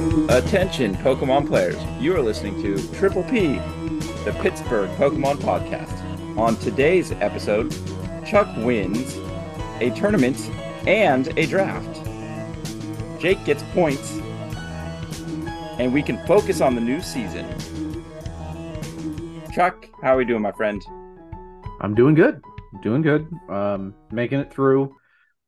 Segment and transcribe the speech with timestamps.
[0.00, 1.76] Attention, Pokemon players.
[2.00, 3.56] You are listening to Triple P,
[4.24, 5.94] the Pittsburgh Pokemon Podcast.
[6.38, 7.70] On today's episode,
[8.24, 9.18] Chuck wins
[9.80, 10.38] a tournament
[10.86, 12.00] and a draft.
[13.20, 14.10] Jake gets points,
[15.78, 17.46] and we can focus on the new season.
[19.52, 20.80] Chuck, how are we doing, my friend?
[21.82, 22.40] I'm doing good.
[22.82, 23.28] Doing good.
[23.50, 24.96] Um, making it through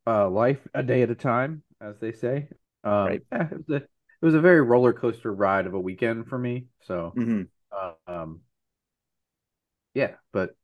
[0.07, 2.49] uh, life a day at a time, as they say.
[2.85, 3.23] Um, Right.
[3.33, 3.87] yeah, it, was a,
[4.23, 6.67] it was a very roller coaster ride of a weekend for me.
[6.87, 7.43] So, Mm-hmm.
[7.73, 8.43] uh, um,
[9.95, 10.57] yeah, but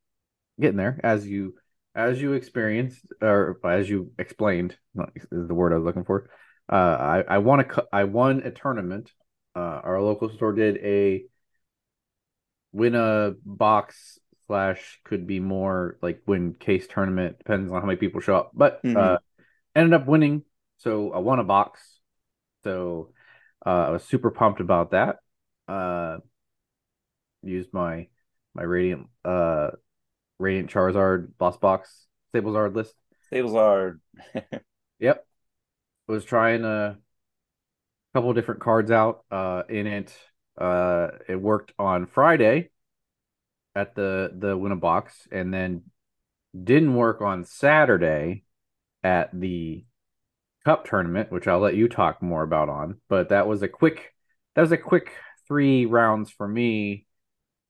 [0.59, 1.55] getting there as you
[1.95, 4.77] as you experienced or as you explained
[5.15, 6.29] is the word I was looking for.
[6.71, 9.11] Uh, I I won a I won a tournament.
[9.55, 11.25] Uh, our local store did a
[12.71, 17.97] win a box slash could be more like win case tournament depends on how many
[17.97, 18.95] people show up, but Mhm.
[18.95, 19.17] uh,
[19.75, 20.43] ended up winning.
[20.77, 21.81] So I won a box.
[22.63, 23.11] So
[23.65, 25.19] uh, I was super pumped about that.
[25.67, 26.17] Uh,
[27.43, 28.07] used my
[28.53, 29.69] my radiant uh
[30.39, 32.95] radiant Charizard lost box Sablezard list.
[33.31, 33.99] Tables are
[34.99, 35.25] Yep.
[36.07, 36.97] Was trying a
[38.13, 40.13] couple different cards out uh in it.
[40.57, 42.69] Uh it worked on Friday
[43.75, 45.83] at the the win a box and then
[46.61, 48.43] didn't work on Saturday
[49.03, 49.85] at the
[50.65, 52.99] cup tournament, which I'll let you talk more about on.
[53.07, 54.13] But that was a quick
[54.55, 55.11] that was a quick
[55.47, 57.05] three rounds for me.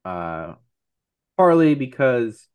[0.05, 0.55] Uh
[1.37, 2.47] partly because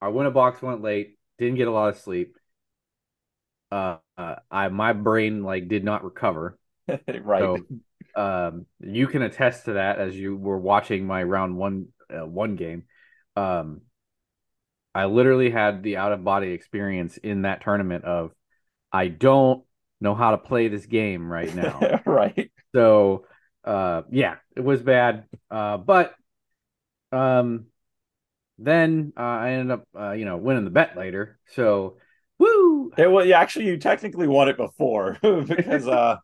[0.00, 2.36] I went a box went late, didn't get a lot of sleep.
[3.70, 6.58] Uh, uh I my brain like did not recover.
[6.88, 7.42] right.
[7.42, 7.58] So
[8.14, 12.56] um you can attest to that as you were watching my round one uh, one
[12.56, 12.84] game.
[13.36, 13.82] Um
[14.94, 18.32] I literally had the out of body experience in that tournament of
[18.92, 19.64] I don't
[20.00, 22.00] know how to play this game right now.
[22.06, 22.50] right.
[22.74, 23.26] so
[23.64, 25.24] uh yeah, it was bad.
[25.50, 26.14] Uh but
[27.12, 27.66] um
[28.58, 31.38] then uh, I ended up uh, you know winning the bet later.
[31.54, 31.98] So
[32.38, 36.16] woo It, well, yeah, actually, you technically won it before because uh,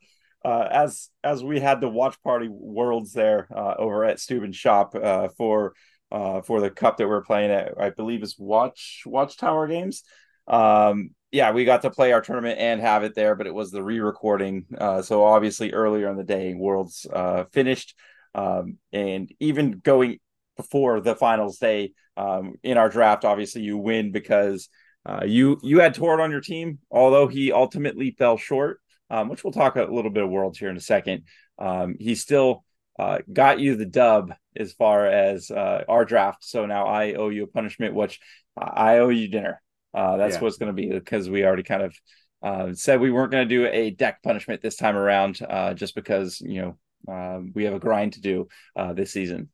[0.44, 4.94] uh, as as we had the watch party worlds there uh, over at Steuben's shop
[4.94, 5.74] uh, for
[6.10, 10.02] uh, for the cup that we're playing at, I believe is Watch Watchtower Games.
[10.46, 13.72] Um, yeah, we got to play our tournament and have it there, but it was
[13.72, 14.66] the re-recording.
[14.78, 17.96] Uh, so obviously earlier in the day, worlds uh, finished,
[18.36, 20.20] um, and even going
[20.56, 24.68] before the finals day um, in our draft, obviously you win because
[25.04, 28.80] uh, you you had Tord on your team, although he ultimately fell short,
[29.10, 31.24] um, which we'll talk a little bit of worlds here in a second.
[31.58, 32.64] Um, he still
[32.96, 36.44] uh, got you the dub as far as uh, our draft.
[36.44, 38.20] So now I owe you a punishment, which
[38.56, 39.60] I owe you dinner.
[39.94, 40.40] Uh, that's Yeah.
[40.40, 41.94] what's going to be because we already kind of
[42.42, 45.94] uh, said we weren't going to do a deck punishment this time around, uh, just
[45.94, 49.48] because you know uh, we have a grind to do uh, this season.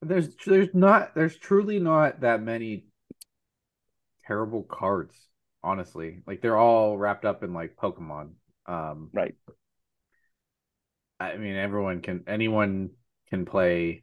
[0.00, 2.84] there's there's not there's truly not that many
[4.26, 5.14] terrible cards
[5.62, 8.30] honestly like they're all wrapped up in like pokemon
[8.66, 9.34] um Right.
[11.20, 12.90] i mean everyone can anyone
[13.30, 14.02] can play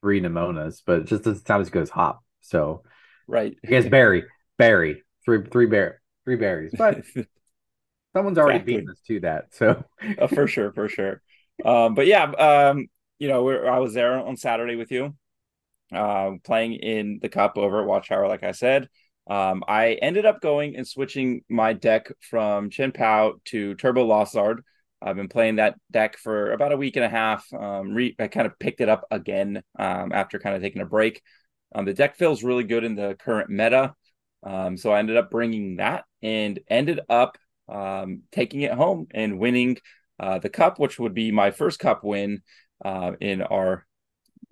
[0.00, 2.82] three Nemonas, but it just doesn't sound as good as hop so
[3.26, 3.56] Right.
[3.66, 3.84] i guess
[4.58, 7.02] berry three three bear three berries but
[8.14, 8.60] someone's already Exactly.
[8.60, 9.84] beaten us to that so
[10.16, 11.22] Uh, for sure, for sure.
[11.64, 12.86] Um, but yeah, um,
[13.18, 15.14] you know, we're, I was there on Saturday with you,
[15.94, 18.88] uh, playing in the cup over at Watchtower, like I said.
[19.28, 24.60] Um, I ended up going and switching my deck from Chien-Pao to Turbo Lossard.
[25.02, 27.46] I've been playing that deck for about a week and a half.
[27.52, 30.86] Um, re- I kind of picked it up again um, after kind of taking a
[30.86, 31.22] break.
[31.74, 33.94] Um, the deck feels really good in the current meta.
[34.42, 37.38] Um, so I ended up bringing that and ended up
[37.68, 39.78] um, taking it home and winning
[40.20, 42.42] uh, the cup, which would be my first cup win
[42.84, 43.86] uh, in our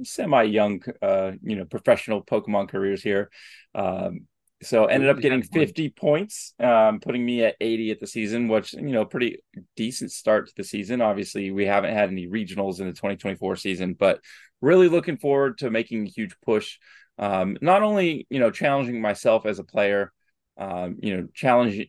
[0.03, 3.31] semi-young, uh, you know, professional Pokemon careers here.
[3.75, 4.27] Um,
[4.63, 8.73] so ended up getting 50 points, um, putting me at 80 at the season, which
[8.73, 9.39] you know, pretty
[9.77, 11.03] decent start to the season.
[11.03, 14.21] Obviously, we haven't had any regionals in the 2024 season, but
[14.62, 16.79] really looking forward to making a huge push.
[17.19, 20.13] Um, not only you know challenging myself as a player,
[20.59, 21.87] um, you know, challenging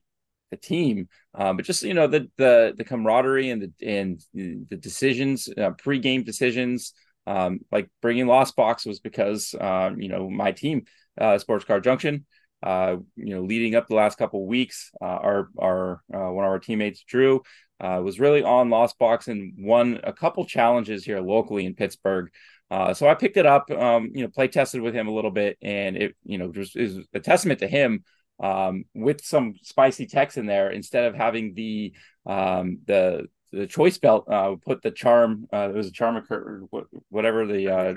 [0.52, 4.78] the team, um, but just you know the the the camaraderie and the and the
[4.78, 6.94] decisions, uh, pre-game decisions,
[7.26, 10.86] um, like bringing Lost Box was because um, you know my team,
[11.20, 12.26] uh, Sports Car Junction,
[12.64, 16.46] uh, you know, leading up the last couple of weeks, uh, our our uh, one
[16.46, 17.44] of our teammates, Drew,
[17.80, 22.30] uh, was really on Lost Box and won a couple challenges here locally in Pittsburgh.
[22.70, 25.32] Uh, so I picked it up, um, you know, play tested with him a little
[25.32, 28.04] bit, and it, you know, just is a testament to him
[28.40, 31.94] um, with some spicy text in there instead of having the
[32.26, 34.26] um, the the choice belt.
[34.30, 35.48] Uh, put the charm.
[35.52, 36.68] Uh, it was a charm or
[37.10, 37.94] whatever the uh,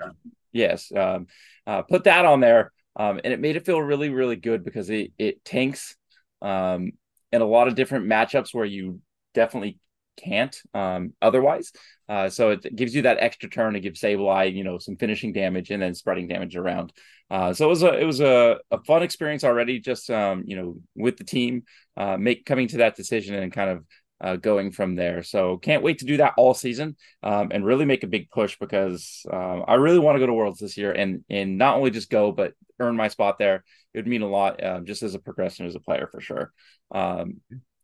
[0.53, 0.93] yes.
[0.95, 1.27] Um,
[1.67, 4.89] uh, put that on there, um, and it made it feel really really good because
[4.89, 5.97] it it tanks
[6.43, 6.93] um,
[7.33, 9.01] in a lot of different matchups where you
[9.35, 9.79] definitely
[10.23, 11.73] can't um, otherwise.
[12.09, 15.33] Uh, so it gives you that extra turn to give Sableye, you know, some finishing
[15.33, 16.93] damage and then spreading damage around.
[17.31, 20.57] Uh, so it was a it was a, a fun experience already, just um, you
[20.57, 21.63] know, with the team,
[21.97, 23.85] uh, make coming to that decision and kind of
[24.21, 25.23] uh, going from there.
[25.23, 28.59] So can't wait to do that all season um, and really make a big push
[28.59, 31.91] because um, I really want to go to Worlds this year and and not only
[31.91, 33.65] just go but earn my spot there.
[33.95, 36.53] It would mean a lot uh, just as a progression as a player for sure.
[36.93, 37.41] Um,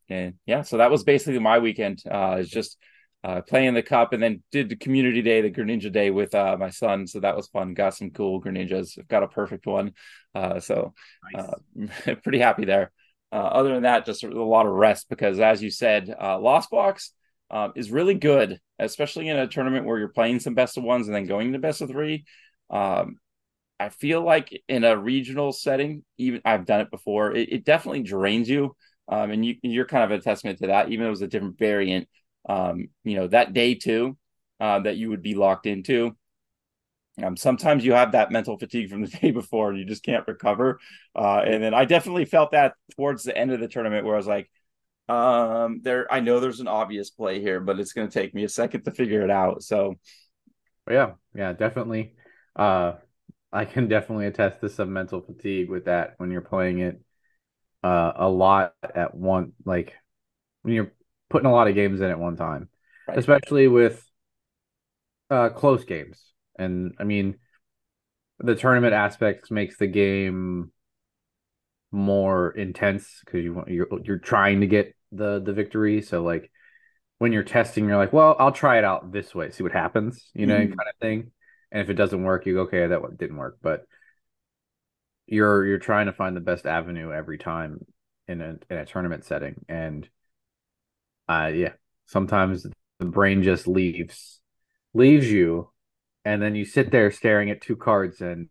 [0.08, 2.02] and yeah, so that was basically my weekend.
[2.10, 2.78] Uh, is just
[3.24, 6.56] uh, playing the cup and then did the community day, the Greninja day with uh,
[6.58, 7.06] my son.
[7.06, 7.74] So that was fun.
[7.74, 8.96] Got some cool Greninjas.
[9.08, 9.94] Got a perfect one.
[10.34, 10.94] Uh, so
[11.34, 11.44] nice.
[12.08, 12.92] uh, pretty happy there.
[13.32, 16.70] Uh, other than that, just a lot of rest because, as you said, uh, Lost
[16.70, 17.12] Box
[17.50, 21.08] uh, is really good, especially in a tournament where you're playing some best of ones
[21.08, 22.24] and then going to best of three.
[22.70, 23.18] Um,
[23.78, 28.04] I feel like in a regional setting, even I've done it before, it, it definitely
[28.04, 28.76] drains you.
[29.08, 31.28] Um, and you, you're kind of a testament to that, even though it was a
[31.28, 32.08] different variant.
[32.48, 34.16] Um, you know, that day too,
[34.60, 36.16] uh, that you would be locked into
[37.22, 40.26] um, sometimes you have that mental fatigue from the day before and you just can't
[40.26, 40.80] recover.
[41.14, 44.18] Uh, and then I definitely felt that towards the end of the tournament where I
[44.18, 44.50] was like,
[45.08, 48.44] um, there, I know there's an obvious play here, but it's going to take me
[48.44, 49.62] a second to figure it out.
[49.62, 49.94] So,
[50.90, 52.14] yeah, yeah, definitely.
[52.54, 52.94] Uh,
[53.52, 57.00] I can definitely attest to some mental fatigue with that when you're playing it
[57.86, 59.94] uh, a lot at one, like
[60.62, 60.92] when you're
[61.30, 62.68] putting a lot of games in at one time,
[63.06, 63.18] right.
[63.18, 64.04] especially with
[65.30, 66.26] uh, close games
[66.58, 67.36] and I mean,
[68.38, 70.72] the tournament aspects makes the game
[71.92, 76.02] more intense because you want you're you're trying to get the the victory.
[76.02, 76.50] So like
[77.18, 80.30] when you're testing, you're like, well, I'll try it out this way, see what happens,
[80.34, 80.68] you know, mm.
[80.68, 81.30] kind of thing.
[81.72, 83.58] And if it doesn't work, you go, okay, that didn't work.
[83.62, 83.86] But
[85.26, 87.84] you're you're trying to find the best avenue every time
[88.28, 89.64] in a in a tournament setting.
[89.68, 90.08] And
[91.28, 91.72] uh yeah,
[92.06, 92.66] sometimes
[92.98, 94.40] the brain just leaves
[94.94, 95.70] leaves you
[96.24, 98.48] and then you sit there staring at two cards and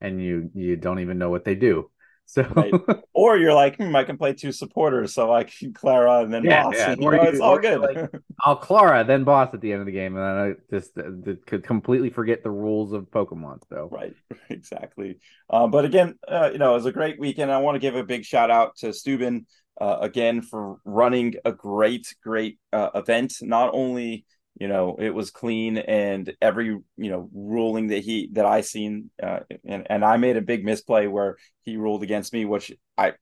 [0.00, 1.90] and you you don't even know what they do.
[2.26, 2.72] So right.
[3.12, 6.44] or you're like, hmm, I can play two supporters, so I can Clara and then
[6.44, 6.74] yeah, boss.
[6.74, 6.90] Yeah.
[6.92, 7.80] And, you know, it's all good.
[7.80, 8.10] Like,
[8.44, 11.34] I'll Clara then boss at the end of the game, and then I just uh,
[11.46, 13.60] could completely forget the rules of Pokemon.
[13.68, 14.14] So right,
[14.48, 15.18] exactly.
[15.50, 17.50] Um, but again, uh, you know, it was a great weekend.
[17.50, 19.46] I want to give a big shout out to Steuben
[19.80, 23.34] uh, again for running a great, great uh, event.
[23.42, 24.24] Not only
[24.56, 29.10] you know it was clean and every you know ruling that he that i seen
[29.22, 33.12] uh, and and i made a big misplay where he ruled against me which i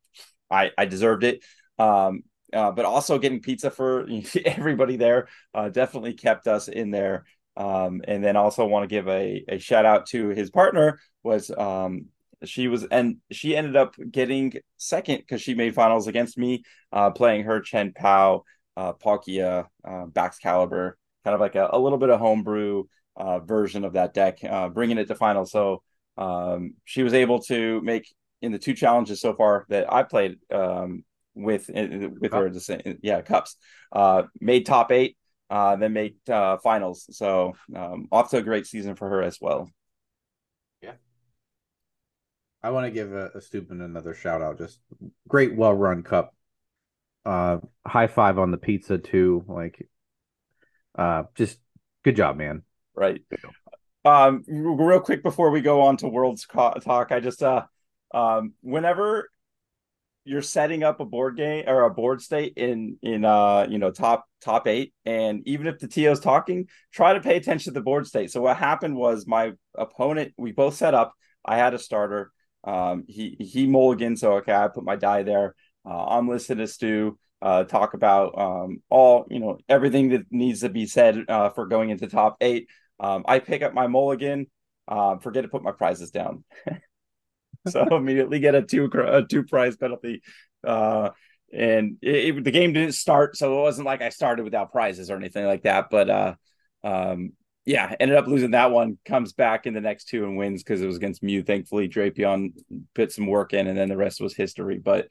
[0.50, 1.43] i i deserved it.
[1.79, 4.06] Um uh, but also getting pizza for
[4.44, 7.25] everybody there uh, definitely kept us in there.
[7.56, 11.50] Um and then also want to give a, a shout out to his partner was
[11.50, 12.06] um
[12.44, 17.11] she was and she ended up getting second because she made finals against me uh
[17.11, 18.44] playing her Chien-Pao
[18.76, 20.93] uh palkia uh Baxcalibur
[21.25, 22.85] kind of like a, a little bit of homebrew
[23.17, 25.47] uh, version of that deck, uh, bringing it to final.
[25.47, 25.83] So
[26.17, 30.39] um, she was able to make in the two challenges so far that I played
[30.53, 31.05] um,
[31.35, 32.51] with with her,
[33.03, 33.56] yeah, cups,
[33.93, 35.17] uh, made top eight,
[35.49, 37.06] uh, then made uh, finals.
[37.17, 39.70] So um, off to a great season for her as well.
[40.82, 40.94] Yeah.
[42.63, 44.58] I want to give a, a another shout out.
[44.58, 44.81] Just
[45.29, 46.35] great, well run cup.
[47.25, 49.44] Uh, high five on the pizza too.
[49.46, 49.89] Like
[50.96, 51.58] uh, just
[52.05, 52.63] good job, man.
[52.94, 53.22] Right.
[54.05, 57.65] Um, real quick before we go on to worlds talk, I just uh,
[58.13, 59.29] um, whenever
[60.25, 63.91] you're setting up a board game or a board state in in uh you know
[63.91, 67.84] top top eight and even if the TO's talking try to pay attention to the
[67.84, 68.31] board state.
[68.31, 71.13] So what happened was my opponent we both set up.
[71.44, 72.31] I had a starter.
[72.65, 75.55] Um he he mulligan so okay I put my die there.
[75.84, 80.61] Uh, I'm listed as Stu uh, talk about um, all you know everything that needs
[80.61, 82.69] to be said uh, for going into top eight.
[83.01, 84.46] Um, I pick up my mulligan,
[84.87, 86.44] uh, forget to put my prizes down,
[87.69, 90.22] so immediately get a two a two prize penalty.
[90.65, 91.11] Uh,
[91.53, 95.11] and it, it, the game didn't start, so it wasn't like I started without prizes
[95.11, 95.89] or anything like that.
[95.91, 96.34] But uh,
[96.84, 97.32] um,
[97.65, 98.99] yeah, ended up losing that one.
[99.05, 101.43] Comes back in the next two and wins because it was against Mew.
[101.43, 102.53] Thankfully, Drapion
[102.94, 104.79] put some work in, and then the rest was history.
[104.79, 105.08] But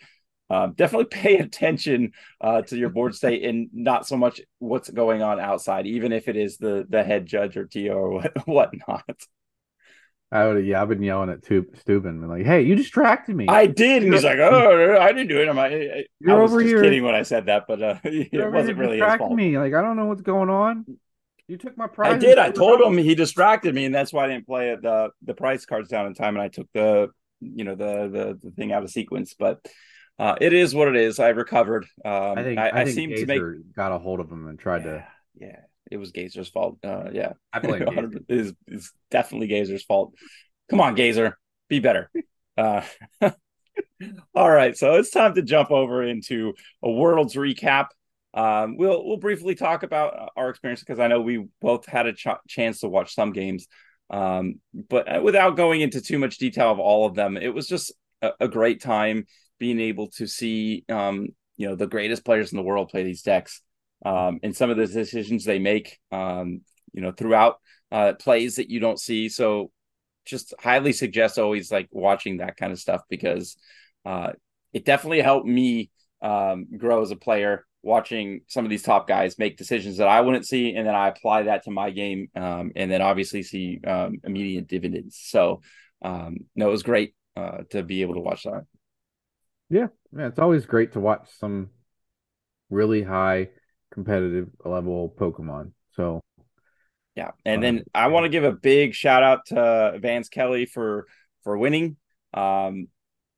[0.51, 5.21] um, definitely pay attention uh, to your board state and not so much what's going
[5.21, 9.17] on outside, even if it is the the head judge or TO or what, whatnot.
[10.33, 13.65] I would yeah, I've been yelling at Tub- Steuben, like, "Hey, you distracted me." I
[13.65, 16.51] did, and he's like, "Oh, I didn't do it." I'm like, I, You're I was
[16.51, 19.33] over just here- kidding when I said that, but uh, it wasn't really his fault.
[19.33, 19.57] me.
[19.57, 20.85] Like, I don't know what's going on.
[21.47, 22.13] You took my prize.
[22.13, 22.37] I did.
[22.37, 25.65] I told him he distracted me, and that's why I didn't play the the price
[25.65, 27.09] cards down in time, and I took the
[27.41, 29.35] you know the the, the thing out of sequence.
[29.37, 29.59] But
[30.21, 31.19] uh, it is what it is.
[31.19, 31.85] I recovered.
[32.05, 33.39] Um, I think I, I, I think seem to make.
[33.39, 35.07] Gazer got a hold of him and tried Yeah, to.
[35.35, 35.59] yeah,
[35.89, 36.77] it was Gazer's fault.
[36.83, 38.11] Uh, yeah, I blame Gazer.
[38.29, 40.13] is is definitely Gazer's fault.
[40.69, 41.37] Come on, Gazer,
[41.69, 42.09] be better.
[42.57, 42.83] Uh,
[44.35, 47.87] all right, so it's time to jump over into a world's recap.
[48.33, 52.13] Um, we'll we'll briefly talk about our experience because I know we both had a
[52.13, 53.67] ch- chance to watch some games,
[54.09, 54.55] um,
[54.89, 57.91] but uh, without going into too much detail of all of them, it was just
[58.21, 59.25] a, a great time
[59.61, 63.21] being able to see um, you know the greatest players in the world play these
[63.21, 63.61] decks
[64.03, 66.61] um, and some of the decisions they make um,
[66.93, 67.59] you know throughout
[67.91, 69.29] uh, plays that you don't see.
[69.29, 69.71] So
[70.25, 73.55] just highly suggest always like watching that kind of stuff because
[74.03, 74.31] uh,
[74.73, 75.91] it definitely helped me
[76.23, 80.21] um, grow as a player watching some of these top guys make decisions that I
[80.21, 83.79] wouldn't see, and then I apply that to my game, um, and then obviously see
[83.85, 85.19] um, immediate dividends.
[85.21, 85.61] So,
[86.01, 88.65] um, no, it was great uh, to be able to watch that.
[89.71, 91.69] Yeah, yeah, it's always great to watch some
[92.69, 93.49] really high
[93.93, 95.71] competitive level Pokemon.
[95.95, 96.19] So
[97.15, 100.65] Yeah, and then Um, I want to give a big shout out to Vance Kelly
[100.65, 101.07] for
[101.43, 101.95] for winning.
[102.33, 102.87] Um,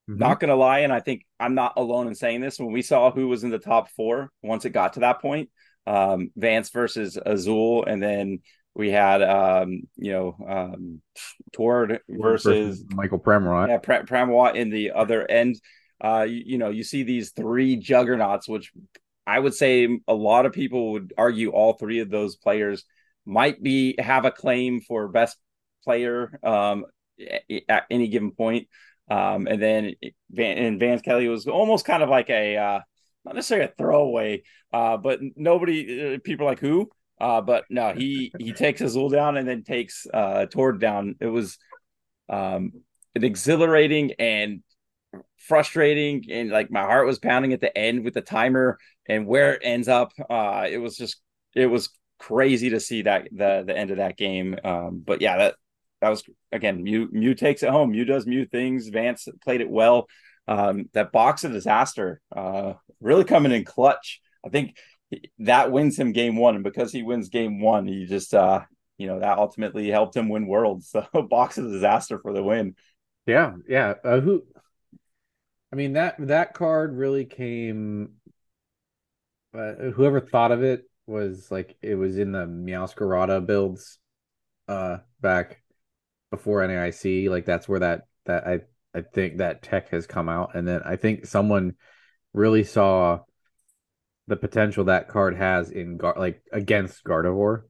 [0.09, 0.17] mhm.
[0.17, 2.59] Not gonna lie, and I think I'm not alone in saying this.
[2.59, 5.49] When we saw who was in the top four, once it got to that point,
[5.85, 8.39] um, Vance versus Azul, and then
[8.73, 11.01] we had um, you know um,
[11.51, 13.67] Tord versus Michael Premrot.
[13.67, 15.59] yeah, Pr- Pramawat in the other end.
[16.01, 18.71] Uh, you, you know, you see these three juggernauts, which
[19.25, 22.83] I would say a lot of people would argue all three of those players
[23.25, 25.37] might be have a claim for best
[25.83, 26.85] player um,
[27.69, 28.67] at any given point.
[29.09, 29.93] Um, and then
[30.31, 32.79] Van and Vance Kelly was almost kind of like a uh,
[33.25, 36.89] not necessarily a throwaway, uh, but nobody uh, people like who.
[37.19, 41.15] Uh, but no, he he takes Azul down and then takes uh Tord down.
[41.19, 41.57] It was
[42.29, 42.71] um
[43.15, 44.63] an exhilarating and
[45.37, 48.77] frustrating and like my heart was pounding at the end with the timer
[49.07, 51.21] and where it ends up uh it was just
[51.55, 54.57] it was crazy to see that the the end of that game.
[54.63, 55.55] Um but yeah that
[56.01, 57.91] that was again Mew Mew takes it home.
[57.91, 58.87] Mew does Mew things.
[58.87, 60.07] Vance played it well.
[60.47, 64.21] Um that box of disaster uh really coming in clutch.
[64.45, 64.77] I think
[65.39, 68.61] that wins him game one and because he wins game one he just uh
[68.97, 70.95] you know that ultimately helped him win worlds.
[71.13, 72.75] So box of disaster for the win.
[73.25, 73.93] Yeah, yeah.
[74.03, 74.43] Uh, who?
[75.73, 78.09] I mean that that card really came.
[79.57, 83.97] Uh, whoever thought of it was like it was in the Meowscarada builds,
[84.67, 85.63] uh, back
[86.29, 87.27] before NAIC.
[87.27, 88.59] Like that's where that that I
[88.93, 91.73] I think that tech has come out, and then I think someone
[92.33, 93.21] really saw
[94.27, 97.63] the potential that card has in Gar- like against Gardevoir,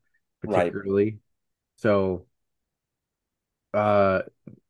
[0.43, 0.65] Right.
[0.65, 1.19] particularly.
[1.77, 2.25] So,
[3.73, 4.23] uh,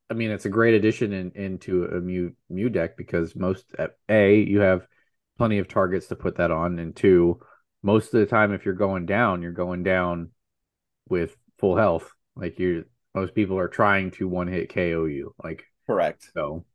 [0.09, 3.65] I mean, it's a great addition in, into a Mew Mew deck because most
[4.09, 4.85] a you have
[5.37, 7.39] plenty of targets to put that on, and two,
[7.81, 10.31] most of the time if you're going down, you're going down
[11.09, 12.11] with full health.
[12.35, 15.33] Like you, most people are trying to one hit KO you.
[15.43, 16.65] Like correct so,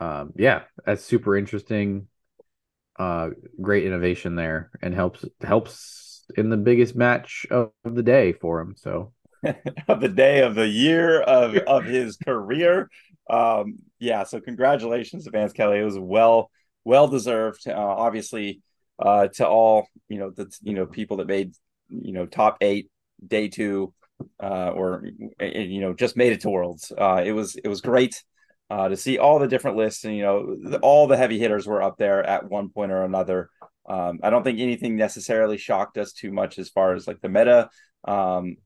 [0.00, 2.08] um, yeah, that's super interesting.
[2.96, 8.60] Uh, great innovation there, and helps helps in the biggest match of the day for
[8.60, 8.74] him.
[8.76, 9.12] So
[9.88, 12.90] of the day of the year of of his career.
[13.28, 15.78] Um, yeah, so congratulations to Vance Kelly.
[15.78, 16.50] It was well
[16.84, 17.66] well deserved.
[17.66, 18.60] Uh, obviously,
[18.98, 21.54] uh, to all you know the you know people that made
[21.88, 22.90] you know top eight
[23.26, 23.92] day two,
[24.42, 25.06] uh, or
[25.40, 26.92] uh, you know just made it to Worlds.
[26.96, 28.22] Uh, it was it was great.
[28.70, 31.66] Uh, to see all the different lists and you know the, all the heavy hitters
[31.66, 33.50] were up there at one point or another.
[33.86, 37.28] Um, I don't think anything necessarily shocked us too much as far as like the
[37.28, 37.68] meta.
[38.04, 38.56] Um,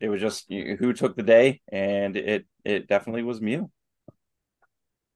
[0.00, 3.70] it was just who took the day, and it it definitely was Mew.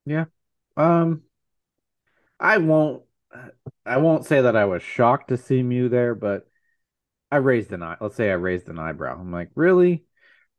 [0.07, 0.27] Yeah,
[0.77, 1.23] um,
[2.39, 3.03] I won't.
[3.85, 6.47] I won't say that I was shocked to see Mew there, but
[7.31, 7.97] I raised an eye.
[8.01, 9.19] Let's say I raised an eyebrow.
[9.19, 10.05] I'm like, really?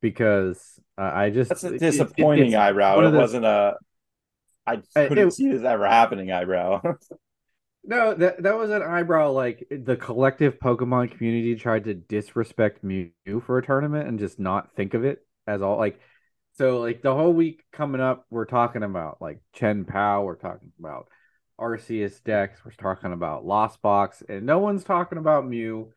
[0.02, 3.00] Because uh, I just That's a it- it- disappointing it's eyebrow.
[3.00, 3.76] It the- wasn't a.
[4.68, 6.82] I couldn't it- see this ever happening eyebrow.
[7.88, 9.32] No, that that was an eyebrow.
[9.32, 13.12] Like the collective Pokemon community tried to disrespect Mew
[13.46, 15.78] for a tournament and just not think of it as all.
[15.78, 16.00] Like,
[16.54, 20.72] so like the whole week coming up, we're talking about like Chen Pao, we're talking
[20.80, 21.10] about
[21.60, 25.92] Arceus Dex, we're talking about Lost Box, and no one's talking about Mew.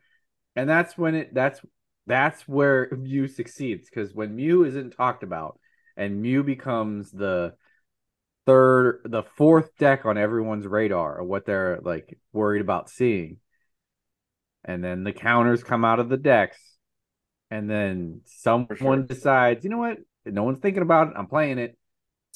[0.57, 1.61] And that's when it that's
[2.07, 5.59] that's where Mew succeeds because when Mew isn't talked about,
[5.97, 7.55] and Mew becomes the
[8.49, 13.37] third, the fourth deck on everyone's radar of what they're like worried about seeing.
[14.65, 16.59] And then the counters come out of the decks,
[17.51, 19.03] and then someone sure.
[19.03, 19.99] decides, you know what?
[20.25, 21.15] No one's thinking about it.
[21.17, 21.77] I'm playing it.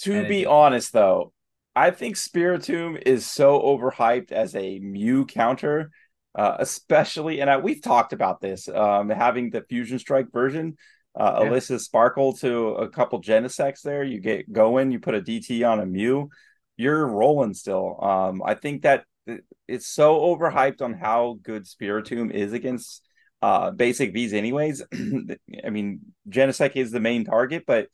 [0.03, 1.33] To And be it- honest, though,
[1.75, 5.91] I think Spiritomb is so overhyped as a Mew counter,
[6.35, 10.77] uh, especially, and I, we've talked about this, um, having the Fusion Strike version,
[11.19, 11.51] uh, Yeah.
[11.51, 14.03] Elesa Sparkle to a couple Genesects there.
[14.03, 16.31] You get going, you put a DT on a Mew,
[16.77, 18.03] you're rolling still.
[18.03, 19.05] Um, I think that
[19.69, 23.03] it's so overhyped on how good Spiritomb is against
[23.41, 24.83] uh, basic Vs, anyways.
[25.65, 27.89] I mean, Genesect is the main target, but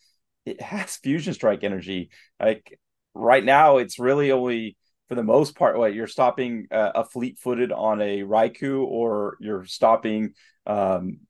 [0.45, 2.11] it has Fusion Strike energy.
[2.41, 2.79] Like
[3.15, 4.77] right now, it's really only
[5.09, 9.39] for the most part what you're stopping uh, a fleet footed on a Raikou or
[9.41, 10.35] you're stopping
[10.67, 11.21] um,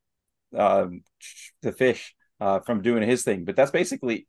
[0.56, 1.02] um,
[1.62, 3.44] the fish uh, from doing his thing.
[3.44, 4.26] But that's basically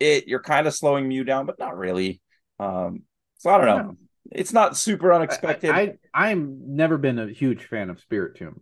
[0.00, 0.26] it.
[0.26, 2.20] You're kind of slowing Mew down, but not really.
[2.58, 3.02] Um,
[3.38, 3.76] so I don't know.
[3.76, 3.96] No.
[4.30, 5.70] It's not super unexpected.
[5.70, 8.60] I, I I've never been a huge fan of Spiritomb.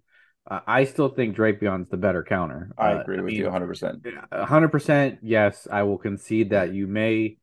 [0.50, 2.70] Uh, I still think Drapion's the better counter.
[2.76, 4.02] I Uh, agree with mean, you 100%.
[4.32, 5.68] Hundred percent, yes.
[5.70, 7.36] I will concede that you may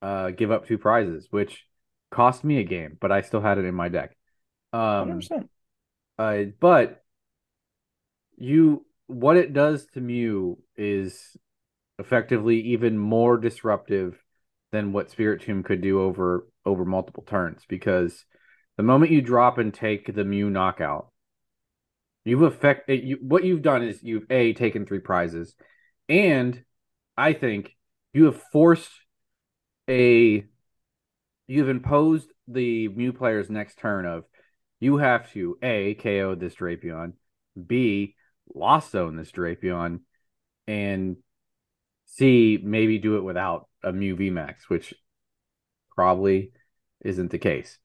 [0.00, 1.66] uh, give up two prizes, which
[2.10, 4.16] cost me a game, but I still had it in my deck.
[4.72, 5.48] Um, 100%.
[6.18, 7.01] uh, but
[8.36, 11.36] you, what it does to Mew is
[11.98, 14.22] effectively even more disruptive
[14.72, 18.24] than what Spiritomb could do over over multiple turns because
[18.76, 21.08] the moment you drop and take the Mew knockout,
[22.24, 25.54] you've affect eh, you, what you've done is you've a taken three prizes,
[26.08, 26.64] and
[27.16, 27.76] I think
[28.12, 28.90] you have forced
[29.88, 30.44] a
[31.46, 34.24] you've imposed the Mew player's next turn of
[34.80, 37.12] you have to a KO this Drapion,
[37.66, 38.16] b
[38.54, 40.00] lost zone this Drapion,
[40.66, 41.16] and
[42.06, 44.94] see maybe do it without a Mew VMAX, which
[45.94, 46.52] probably
[47.04, 47.78] isn't the case.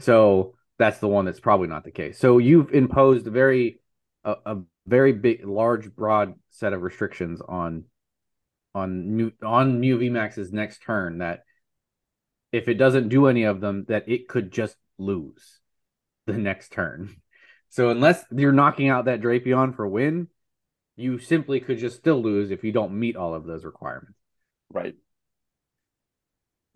[0.00, 2.18] So that's the one that's probably not the case.
[2.18, 3.80] So you've imposed a very
[4.24, 7.84] a, a very big, large, broad set of restrictions on
[8.74, 11.44] on Mew on Mew VMAX's next turn that
[12.52, 15.60] if it doesn't do any of them, that it could just lose
[16.26, 17.16] the next turn.
[17.74, 20.28] So unless you're knocking out that Drapion for win,
[20.94, 24.16] you simply could just still lose if you don't meet all of those requirements.
[24.72, 24.94] Right.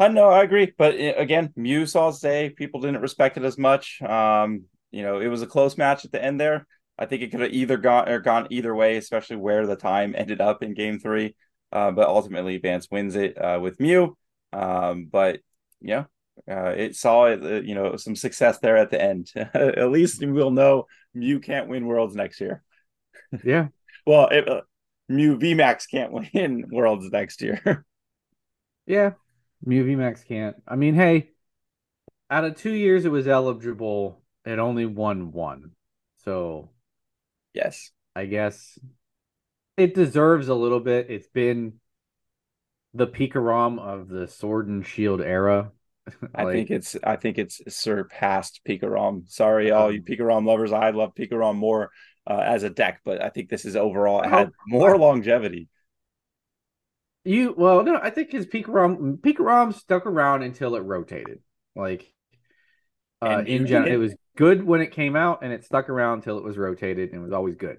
[0.01, 0.73] I know, I agree.
[0.77, 2.51] But uh, again, Mew saw his day.
[2.51, 4.03] People didn't respect it as much.
[4.03, 6.67] Um, you know, it was a close match at the end there.
[6.99, 10.17] I think it could have either gone or gone either way, especially where the time
[10.19, 11.37] ended up in game three.
[11.71, 14.19] Uh, but ultimately, Vance wins it uh, with Mew.
[14.53, 15.39] Um, but
[15.81, 16.07] yeah,
[16.51, 19.31] uh, it saw uh, you know some success there at the end.
[19.37, 22.63] at least we'll know Mew can't win Worlds next year.
[23.45, 23.69] Yeah.
[24.07, 24.63] Well, it, uh,
[25.11, 27.85] Mew VMAX can't win Worlds next year.
[28.87, 29.11] Yeah.
[29.63, 30.57] Mew VMAX can't.
[30.67, 31.33] I mean, hey,
[32.31, 35.73] out of two years it was eligible, it only won one.
[36.25, 36.71] So
[37.53, 37.91] yes.
[38.19, 38.79] I guess
[39.77, 41.07] it deserves a little bit.
[41.09, 41.75] It's been
[42.95, 45.71] the Pikarom of the Sword and Shield era.
[46.35, 49.29] I Like, think it's I think it's surpassed Pikarom.
[49.29, 50.73] Sorry, all Um, you Pikarom lovers.
[50.73, 51.91] I love Pikarom more
[52.27, 55.69] uh, as a deck, but I think this is overall had more longevity.
[57.25, 61.41] you well, no, I think his Pikarom Pikarom stuck around until it rotated.
[61.75, 62.13] Like
[63.21, 66.39] uh in general, it was good when it came out and it stuck around until
[66.39, 67.79] it was rotated and it was always good.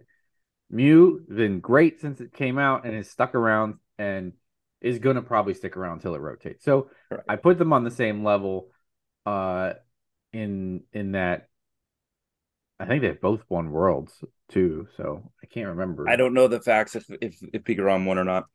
[0.70, 4.34] Mew been great since it came out and has stuck around and
[4.82, 6.64] is gonna probably stick around until it rotates.
[6.64, 7.26] So Correct.
[7.30, 8.70] I put them on the same level
[9.26, 9.74] uh
[10.32, 11.50] in in that
[12.80, 16.08] I think they've both won worlds too, so I can't remember.
[16.08, 18.46] I don't know the facts if if, if Pikarom won or not.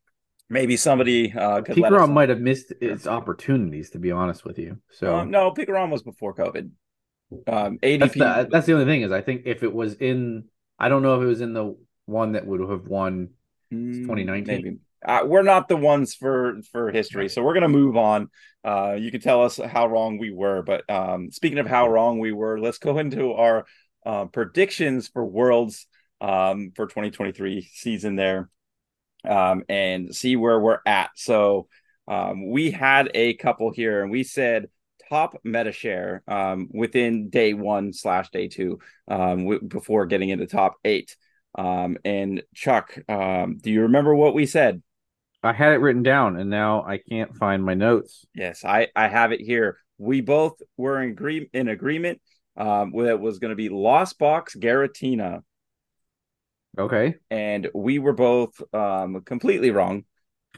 [0.48, 2.14] Maybe somebody uh, could let us Pikarom know.
[2.14, 4.78] might have missed its opportunities, to be honest with you.
[4.92, 6.70] So Um, no, Pikarom was before COVID.
[7.46, 7.98] Um, ADP.
[7.98, 10.44] that's the that's the only thing is I think if it was in,
[10.78, 13.30] I don't know if it was in the one that would have won.
[13.72, 14.46] Mm, 2019.
[14.46, 14.76] Maybe.
[15.04, 18.28] Uh, we're not the ones for for history, so we're gonna move on.
[18.64, 22.18] Uh, you can tell us how wrong we were, but um, speaking of how wrong
[22.18, 23.66] we were, let's go into our
[24.06, 25.86] uh, predictions for Worlds
[26.20, 28.48] um, for 2023 season there,
[29.28, 31.10] um, and see where we're at.
[31.16, 31.68] So
[32.08, 34.68] um, we had a couple here, and we said
[35.10, 40.46] top meta share um, within day one slash day two um, w- before getting into
[40.46, 41.16] top eight.
[41.56, 44.82] Um, and Chuck, um, do you remember what we said?
[45.44, 48.24] I had it written down, and now I can't find my notes.
[48.34, 49.78] Yes, I I have it here.
[49.98, 52.20] We both were in agree in agreement.
[52.56, 55.42] Um, it was going to be Lost Box Giratina,
[56.78, 60.04] Okay, and we were both um completely wrong.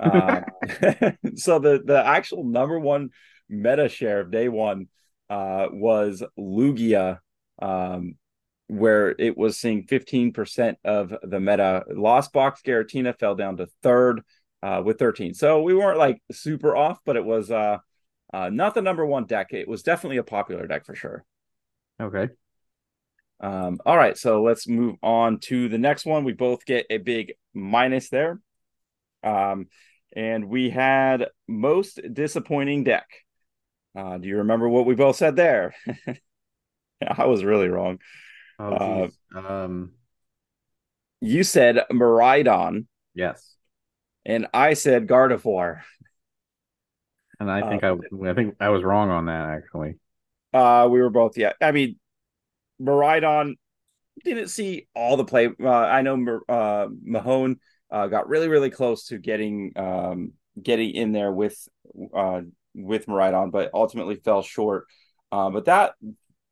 [0.01, 0.42] Uh,
[1.35, 3.11] so the the actual number one
[3.49, 4.88] meta share of day one
[5.29, 7.18] uh, was Lugia,
[7.61, 8.14] um,
[8.68, 11.85] where it was seeing 15% of the meta.
[11.88, 14.22] Lost Box Giratina fell down to third
[14.62, 15.35] uh, with 13.
[15.35, 17.79] So we weren't like super off, but it was uh,
[18.33, 19.49] uh, not the number one deck.
[19.53, 21.25] It was definitely a popular deck for sure.
[22.01, 22.29] Okay.
[23.40, 26.25] Um, all right, so let's move on to the next one.
[26.25, 28.40] We both get a big minus there.
[29.23, 29.66] Um,
[30.14, 33.07] and we had most disappointing deck.
[33.95, 35.75] Uh, do you remember what we both said there?
[37.07, 37.99] I was really wrong.
[38.59, 39.92] Oh, uh, um,
[41.21, 42.87] you said Miraidon.
[43.14, 43.56] Yes.
[44.27, 45.81] And I said Gardevoir.
[47.39, 49.95] And I think uh, I, I think I was wrong on that actually.
[50.53, 51.39] Uh, we were both.
[51.39, 51.97] Yeah, I mean,
[52.81, 53.55] Miraidon
[54.25, 55.49] didn't see all the play.
[55.62, 57.61] Uh, I know uh, Mahone
[57.91, 61.57] uh, got really, really close to getting um, getting in there with
[62.15, 62.41] uh,
[62.75, 64.87] with Miraidon, but ultimately fell short.
[65.31, 65.93] Uh, but that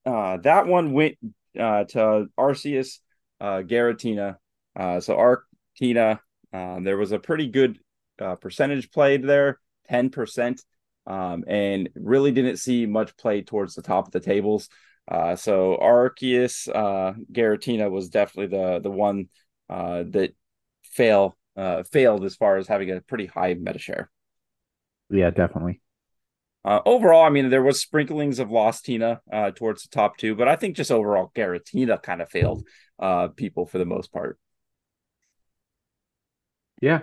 [0.07, 1.17] uh, that one went
[1.59, 2.99] uh, to Arceus
[3.41, 4.37] uh, Giratina.
[4.77, 6.21] Uh, so Arctina,
[6.55, 7.79] uh, there was a pretty good
[8.21, 10.63] uh, percentage played there, ten percent,
[11.07, 14.69] um, and really didn't see much play towards the top of the tables.
[15.11, 19.29] Uh, so Arceus uh, Giratina was definitely the the one
[19.69, 20.35] uh, that
[20.83, 24.11] fail uh, failed as far as having a pretty high meta share.
[25.11, 25.81] Yeah, definitely.
[26.65, 30.35] Uh, overall, I mean, there was sprinklings of Lost Tina uh, towards the top two,
[30.35, 32.67] but I think just overall, Giratina kind of failed
[32.99, 34.39] uh, people for the most part.
[36.81, 37.03] Yeah,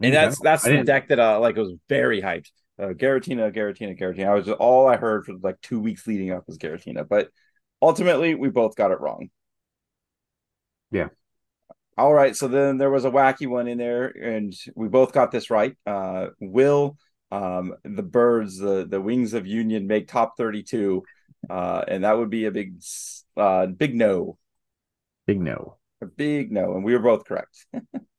[0.00, 2.50] and that's that's the deck that uh, like was very hyped.
[2.78, 4.28] Uh, Giratina, Giratina, Giratina.
[4.28, 7.28] I was just, all I heard for like two weeks leading up was Giratina, but
[7.82, 9.30] ultimately we both got it wrong.
[10.92, 11.08] Yeah.
[11.96, 15.32] All right, so then there was a wacky one in there, and we both got
[15.32, 15.76] this right.
[15.84, 16.96] Uh, Will
[17.30, 21.02] um, the birds, the the wings of union make top 32.
[21.48, 22.80] Uh, and that would be a big
[23.36, 24.38] uh big no.
[25.26, 25.76] Big no.
[26.00, 26.74] A big no.
[26.74, 27.66] And we were both correct.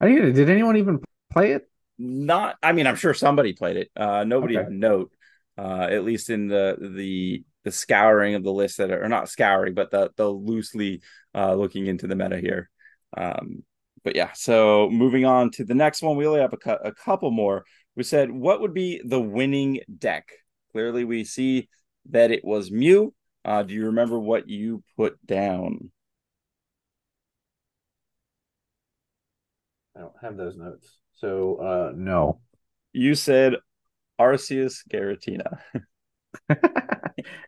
[0.00, 1.00] I mean, did anyone even
[1.32, 1.68] play it?
[1.98, 3.90] Not I mean, I'm sure somebody played it.
[3.96, 4.66] Uh nobody okay.
[4.66, 5.12] of note.
[5.56, 9.28] Uh at least in the the the scouring of the list that are or not
[9.28, 11.02] scouring, but the the loosely
[11.34, 12.70] uh looking into the meta here.
[13.16, 13.64] Um
[14.04, 16.92] but yeah, so moving on to the next one, we only have a, cu- a
[16.92, 17.64] couple more
[17.96, 20.28] we said what would be the winning deck.
[20.72, 21.68] Clearly, we see
[22.10, 23.14] that it was Mew.
[23.44, 25.90] Uh, do you remember what you put down?
[29.96, 30.98] I don't have those notes.
[31.14, 32.40] So uh no.
[32.92, 33.54] You said
[34.20, 35.58] Arceus Giratina.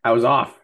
[0.05, 0.59] I was off.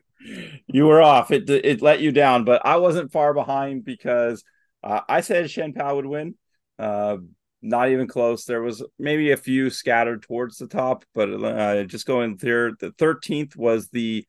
[0.66, 1.30] You were off.
[1.30, 4.42] It it let you down, but I wasn't far behind because
[4.82, 6.34] uh, I said Chien-Pao would win.
[6.78, 7.18] Uh,
[7.62, 8.44] not even close.
[8.44, 12.90] There was maybe a few scattered towards the top, but uh, just going there, the
[12.92, 14.26] 13th was the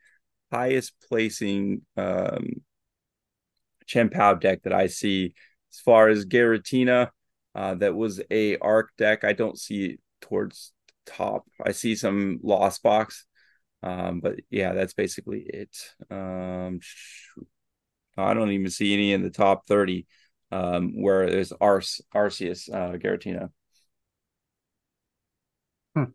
[0.52, 2.62] highest placing um,
[3.86, 5.34] Chien-Pao deck that I see.
[5.74, 7.10] As far as Giratina,
[7.56, 9.24] uh, that was a arc deck.
[9.24, 10.74] I don't see it towards
[11.06, 11.46] top.
[11.64, 13.26] I see some lost box,
[13.82, 15.76] um, but yeah, that's basically it.
[16.12, 16.80] Um,
[18.18, 20.06] I don't even see any in the top 30
[20.52, 23.50] um, where there's Ars Arceus uh, Giratina.
[25.96, 26.06] Hmm.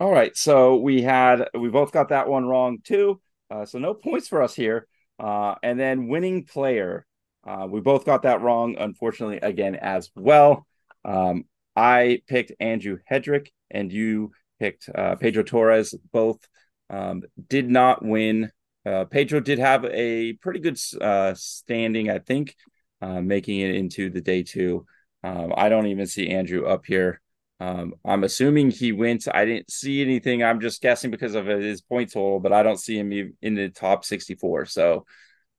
[0.00, 3.20] All right, so we had we both got that one wrong too.
[3.50, 4.86] Uh, so no points for us here.
[5.18, 7.06] Uh, and then winning player,
[7.46, 10.66] uh, we both got that wrong, unfortunately, again as well.
[11.04, 15.94] Um, I picked Andrew Hedrick, and you picked uh, Pedro Torres.
[16.12, 16.46] Both
[16.90, 18.50] um, did not win
[18.84, 22.56] uh, Pedro did have a pretty good uh, standing, I think,
[23.00, 24.86] uh, making it into the day two.
[25.22, 27.20] Um, I don't even see Andrew up here.
[27.60, 29.28] Um, I'm assuming he went.
[29.32, 30.42] I didn't see anything.
[30.42, 33.68] I'm just guessing because of his point total, but I don't see him in the
[33.68, 34.66] top 64.
[34.66, 35.06] So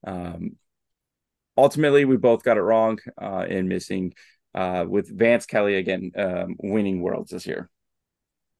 [0.06, 0.56] um,
[1.56, 4.14] ultimately, we both got it wrong uh, in missing
[4.54, 7.70] uh, with Vance Kelly again um, winning worlds this year.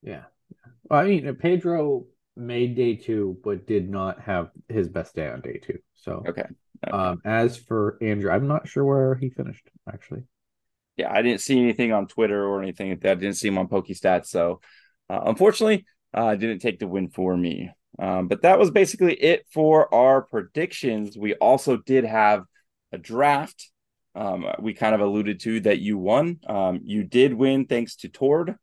[0.03, 0.25] Yeah.
[0.85, 5.41] Well, I mean, Pedro made day two, but did not have his best day on
[5.41, 5.79] day two.
[5.95, 6.43] So okay.
[6.87, 6.91] okay.
[6.91, 10.25] Um, as for Andrew, I'm not sure where he finished actually.
[10.97, 13.13] Yeah, I didn't see anything on Twitter or anything like that.
[13.13, 14.27] I didn't see him on PokeStats.
[14.27, 14.61] So
[15.11, 17.71] uh, unfortunately, uh, I didn't take the win for me.
[17.99, 21.17] Um, but that was basically it for our predictions.
[21.17, 22.45] We also did have
[22.95, 23.71] a draft.
[24.15, 26.39] Um, we kind of alluded to that you won.
[26.47, 28.57] Um, you did win thanks to Tord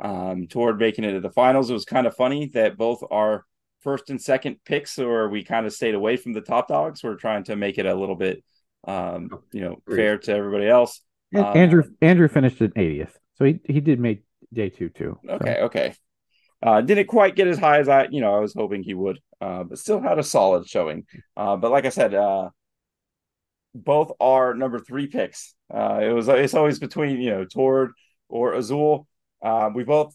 [0.00, 1.70] um, Tord making it to the finals.
[1.70, 3.44] It was kind of funny that both our
[3.80, 7.02] first and second picks, or we kind of stayed away from the top dogs.
[7.02, 8.44] We're trying to make it a little bit,
[8.86, 11.00] um, you know, fair to everybody else.
[11.34, 14.22] Um, Andrew Andrew finished at 80th, So he he did make
[14.52, 15.18] day two too.
[15.26, 15.32] so.
[15.34, 15.94] Okay, okay.
[16.60, 19.20] Uh, didn't quite get as high as I, you know, I was hoping he would,
[19.40, 21.06] uh, but still had a solid showing.
[21.36, 22.48] Uh, but like I said, uh,
[23.84, 25.54] both are number three picks.
[25.72, 27.92] Uh, it was it's always between you know Tord
[28.28, 29.06] or Azul.
[29.42, 30.14] Uh, we both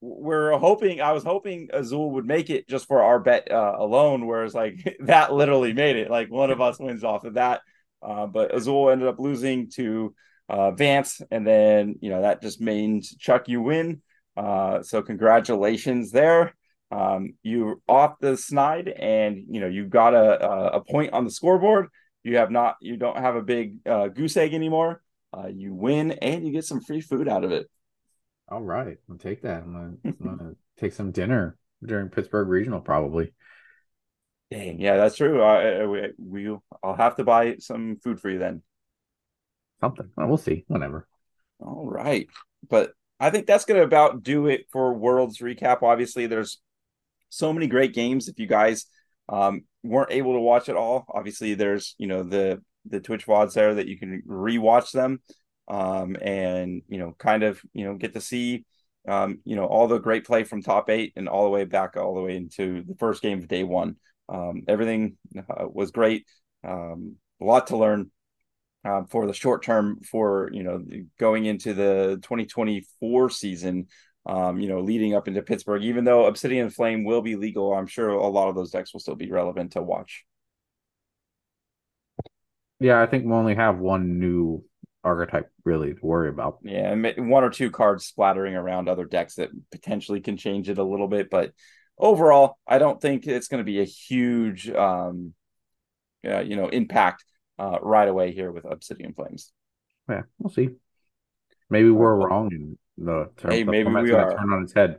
[0.00, 1.00] we're hoping.
[1.00, 4.96] I was hoping Azul would make it just for our bet uh, alone, whereas like
[5.00, 6.10] that literally made it.
[6.10, 7.62] Like one of us wins off of that.
[8.00, 10.14] Uh, but Azul ended up losing to
[10.48, 14.02] uh, Vance, and then you know that just means Chuck you win.
[14.36, 16.54] Uh, so congratulations there.
[16.90, 21.30] Um, you off the snide, and you know you got a a point on the
[21.30, 21.88] scoreboard.
[22.22, 25.02] You have not, you don't have a big uh, goose egg anymore.
[25.36, 27.68] Uh, you win, and you get some free food out of it.
[28.48, 29.62] All right, I'll take that.
[29.62, 33.34] I'm gonna, I'm gonna take some dinner during Pittsburgh Regional, probably.
[34.50, 35.42] Dang, yeah, that's true.
[35.42, 38.62] Uh, we, we, I'll have to buy some food for you then.
[39.80, 40.10] Something.
[40.16, 40.64] Well, we'll see.
[40.66, 41.06] Whenever.
[41.60, 42.26] All right,
[42.68, 45.82] but I think that's gonna about do it for Worlds recap.
[45.82, 46.58] Obviously, there's
[47.28, 48.28] so many great games.
[48.28, 48.86] If you guys
[49.28, 53.52] um, weren't able to watch it all, obviously there's you know the the Twitch vods
[53.54, 55.20] there that you can rewatch them
[55.68, 58.64] um, and you know kind of you know get to see
[59.06, 61.96] um, you know all the great play from top eight and all the way back
[61.96, 63.96] all the way into the first game of day one.
[64.28, 66.26] Um, everything uh, was great.
[66.64, 68.10] Um, a lot to learn
[68.84, 70.84] uh, for the short term for you know
[71.18, 73.86] going into the 2024 season
[74.28, 75.82] um, you know, leading up into Pittsburgh.
[75.82, 79.00] Even though Obsidian Flame will be legal, I'm sure a lot of those decks will
[79.00, 80.24] still be relevant to watch.
[82.78, 84.64] Yeah, I think we only have one new
[85.02, 86.58] archetype really to worry about.
[86.62, 90.84] Yeah, one or two cards splattering around other decks that potentially can change it a
[90.84, 91.52] little bit, but
[91.96, 95.34] overall, I don't think it's going to be a huge, um,
[96.24, 97.24] uh, you know, impact
[97.58, 99.52] uh, right away here with Obsidian Flames.
[100.08, 100.70] Yeah, we'll see.
[101.70, 104.98] Maybe we're wrong and the term, hey, maybe we are turn on its head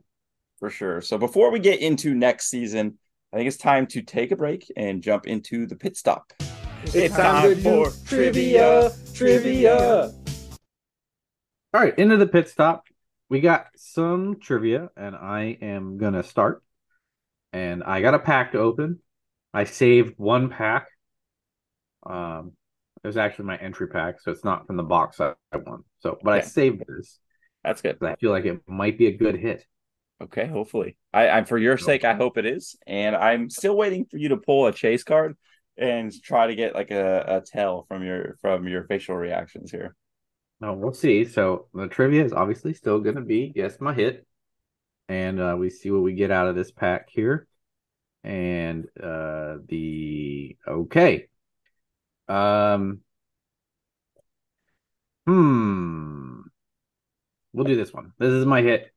[0.60, 1.02] for sure.
[1.02, 2.98] So before we get into next season,
[3.34, 6.34] I think it's time to take a break and jump into the pit stop.
[6.84, 10.12] It's, it's time, time for trivia, trivia.
[11.74, 12.86] All right, into the pit stop.
[13.30, 16.64] We got some trivia, and I am gonna start.
[17.54, 19.00] And I got a pack to open.
[19.54, 20.88] I saved one pack.
[22.06, 22.54] Um,
[23.04, 25.84] it was actually my entry pack, so it's not from the box I, won.
[26.00, 27.20] So, but I saved this.
[27.64, 27.98] That's good.
[28.02, 29.66] I feel like it might be a good hit.
[30.22, 30.98] Okay, hopefully.
[31.14, 32.76] I, I'm for your sake, I hope it is.
[32.86, 35.38] And I'm still waiting for you to pull a chase card
[35.78, 39.96] and try to get like a, a tell from your from your facial reactions here.
[40.60, 41.24] No, we'll see.
[41.24, 44.26] So the trivia is obviously still gonna be guess my hit.
[45.08, 47.48] And uh, we see what we get out of this pack here.
[48.24, 51.28] And uh the okay.
[52.28, 53.00] Um
[55.26, 56.19] hmm
[57.60, 58.14] We'll do this one.
[58.18, 58.94] This is my hit.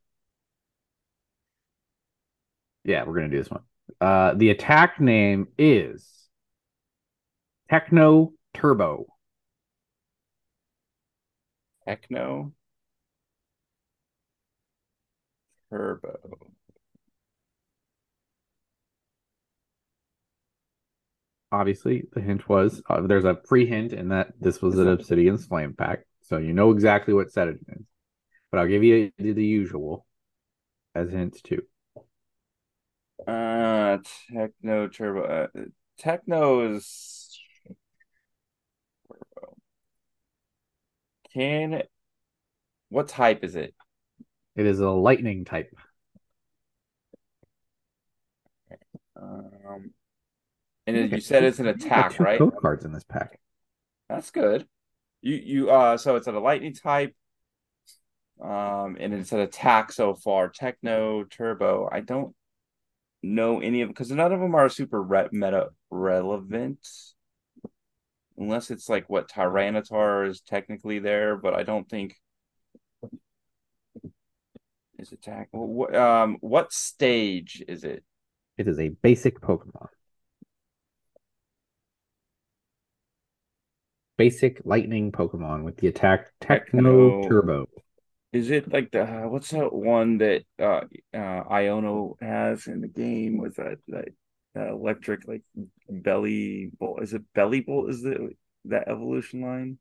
[2.84, 3.62] Yeah, we're gonna do this one.
[4.00, 6.28] Uh, the attack name is
[7.68, 9.06] Techno Turbo.
[11.88, 12.52] Techno
[15.68, 16.38] Turbo.
[21.50, 25.46] Obviously, the hint was uh, there's a free hint in that this was an Obsidian's
[25.46, 27.86] Flame pack, so you know exactly what set it is
[28.52, 30.06] but I'll give you the usual
[30.94, 31.62] as hints too.
[33.26, 33.98] Uh,
[34.30, 35.22] Techno Turbo.
[35.24, 35.46] Uh,
[35.98, 37.40] Techno is.
[41.32, 41.82] Can.
[42.90, 43.74] What type is it?
[44.54, 45.74] It is a lightning type.
[49.16, 49.92] Um,
[50.86, 51.14] and okay.
[51.14, 52.38] you said it's an attack, right?
[52.38, 53.40] Code cards in this pack.
[54.10, 54.66] That's good.
[55.22, 57.14] You you uh so it's a lightning type.
[58.42, 60.48] Um, and it's an attack so far.
[60.48, 61.88] Techno, Turbo.
[61.90, 62.34] I don't
[63.22, 66.80] know any of because none of them are super re- meta relevant,
[68.36, 72.16] unless it's like what Tyranitar is technically there, but I don't think
[74.98, 75.48] is attack.
[75.52, 78.02] What um what stage is it?
[78.58, 79.88] It is a basic Pokemon.
[84.16, 87.66] Basic lightning Pokemon with the attack Techno, Techno Turbo.
[88.32, 90.82] Is it like the uh, what's that one that uh,
[91.14, 94.08] uh Iono has in the game with that that
[94.56, 95.42] uh, electric like
[95.90, 97.02] Bellibolt?
[97.02, 97.90] Is it Bellibolt?
[97.90, 98.30] Is the
[98.66, 99.78] that evolution line?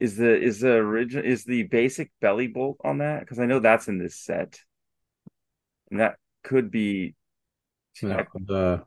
[0.00, 3.20] Is the is the original is the basic Bellibolt on that?
[3.20, 4.60] Because I know that's in this set,
[5.90, 7.14] and that could be.
[8.02, 8.82] No, the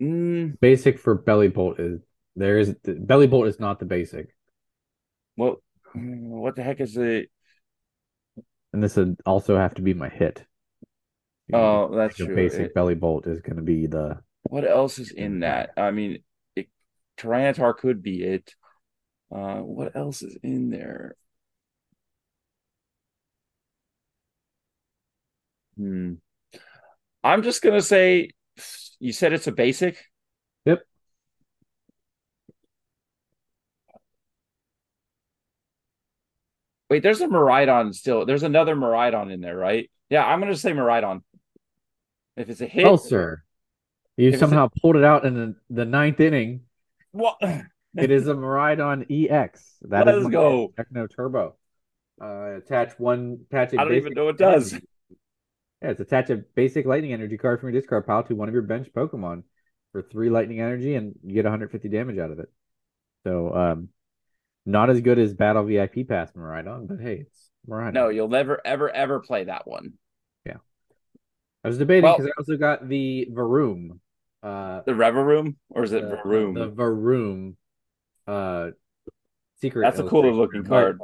[0.00, 0.58] mm.
[0.60, 2.00] basic for Bellibolt is
[2.36, 4.28] there is Bellibolt is not the basic.
[5.36, 7.30] Well, what the heck is it?
[8.74, 10.44] And this would also have to be my hit.
[11.46, 12.34] You know, Oh, that's like true.
[12.34, 15.70] basic It- Bellibolt is going to be the what else is in that?
[15.76, 16.24] I mean,
[16.56, 16.68] it,
[17.16, 18.52] Tyranitar could be it.
[19.30, 21.14] Uh, what else is in there?
[25.76, 26.14] Hmm.
[27.22, 28.30] I'm just gonna say
[28.98, 30.04] you said it's a basic.
[30.64, 30.82] Yep.
[36.94, 38.24] Wait, there's a Miraidon still.
[38.24, 39.90] There's another Miraidon in there, right?
[40.10, 41.22] Yeah, I'm gonna say Miraidon.
[42.36, 43.42] If it's a hit, well, sir.
[44.16, 46.60] You it's a- somehow pulled it out in the, the ninth inning.
[47.10, 47.36] what?
[47.96, 49.74] It is a Miraidon EX.
[49.82, 50.72] That Let's is go.
[50.76, 51.56] Techno Turbo.
[52.22, 53.40] Uh, attach one.
[53.50, 54.72] Attach I don't even know what it does.
[54.74, 54.86] energy-
[55.82, 58.54] Yeah, it's attach a basic lightning energy card from your discard pile to one of
[58.54, 59.42] your bench Pokemon
[59.90, 62.52] for three lightning energy, and you get 150 damage out of it.
[63.24, 63.88] So, um,
[64.66, 67.92] not as good as Battle VIP Pass Miraidon, but hey, it's Miraidon.
[67.94, 69.94] No, you'll never, ever, ever play that one.
[70.46, 70.56] Yeah.
[71.62, 73.98] I was debating Well- because I also got the Varoom.
[74.42, 76.54] Uh, The Reverum, or is it the, Varoom?
[76.54, 77.54] the Varoom.
[78.26, 78.72] Uh,
[79.60, 79.82] secret.
[79.82, 80.98] That's a cooler looking card.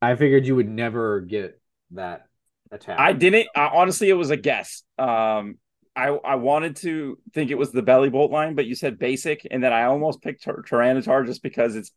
[0.00, 2.26] I figured you would never get that
[2.70, 2.98] attack.
[2.98, 3.48] I didn't.
[3.54, 4.82] I, honestly, it was a guess.
[4.98, 5.58] Um,
[5.94, 9.62] I I wanted to think it was the Bellibolt line, but you said basic, and
[9.62, 11.90] then I almost picked Tyr- Tyranitar just because it's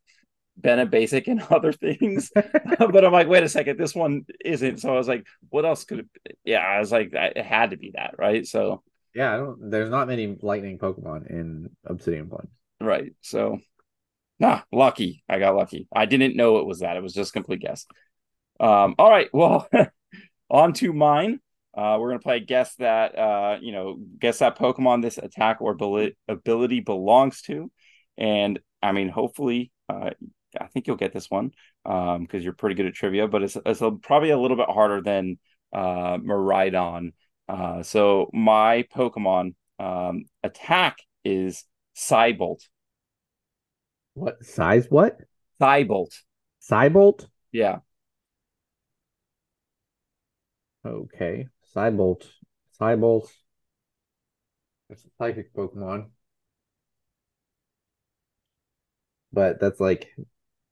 [0.58, 2.32] been a basic in other things.
[2.36, 4.80] but I'm like, wait a second, this one isn't.
[4.80, 6.08] So I was like, what else could it?
[6.14, 6.32] Be?
[6.46, 8.46] Yeah, I was like, it had to be that, right?
[8.46, 9.72] So Yeah, I don't.
[9.72, 12.50] There's not many lightning Pokemon in Obsidian Flames.
[12.80, 13.60] right, so
[14.40, 15.24] nah, lucky.
[15.30, 15.88] I got lucky.
[15.94, 16.98] I didn't know it was that.
[16.98, 17.86] It was just complete guess.
[18.60, 19.68] Um, all right, well,
[20.50, 21.40] on to mine.
[21.78, 25.78] Uh, we're gonna play guess that uh, you know, guess that Pokemon this attack or
[26.28, 27.70] ability belongs to,
[28.18, 30.12] and I mean, hopefully, uh,
[30.60, 31.52] I think you'll get this one
[31.86, 34.70] um, because you're pretty good at trivia, but it's it's a, probably a little bit
[34.70, 35.38] harder than
[35.74, 37.14] uh, Miraidon.
[37.48, 41.64] Uh, so my Pokemon um, attack is
[41.96, 42.62] Psybolt.
[44.16, 44.88] What size?
[44.90, 45.20] What
[45.62, 46.14] Psybolt.
[46.62, 47.28] Psybolt?
[47.52, 47.80] Yeah.
[50.86, 52.26] Okay, Psybolt.
[52.80, 53.30] Psybolt.
[54.90, 56.10] It's a psychic Pokemon,
[59.32, 60.16] but that's like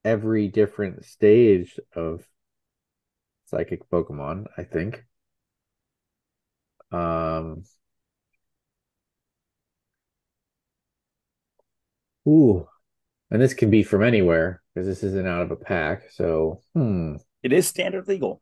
[0.03, 2.25] every different stage of
[3.45, 4.45] psychic Pokemon.
[4.57, 5.05] I think.
[6.91, 7.63] Um.
[12.27, 12.67] Ooh,
[13.31, 16.11] and this can be from anywhere because this isn't out of a pack.
[16.11, 17.15] So, hmm.
[17.41, 18.41] It is standard legal.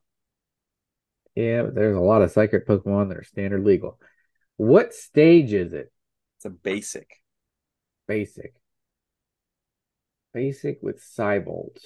[1.35, 3.99] Yeah, but there's a lot of psychic Pokemon that are standard legal.
[4.57, 5.91] What stage is it?
[6.37, 7.09] It's a basic.
[8.07, 8.53] Basic.
[10.33, 11.77] Basic with Psybolt.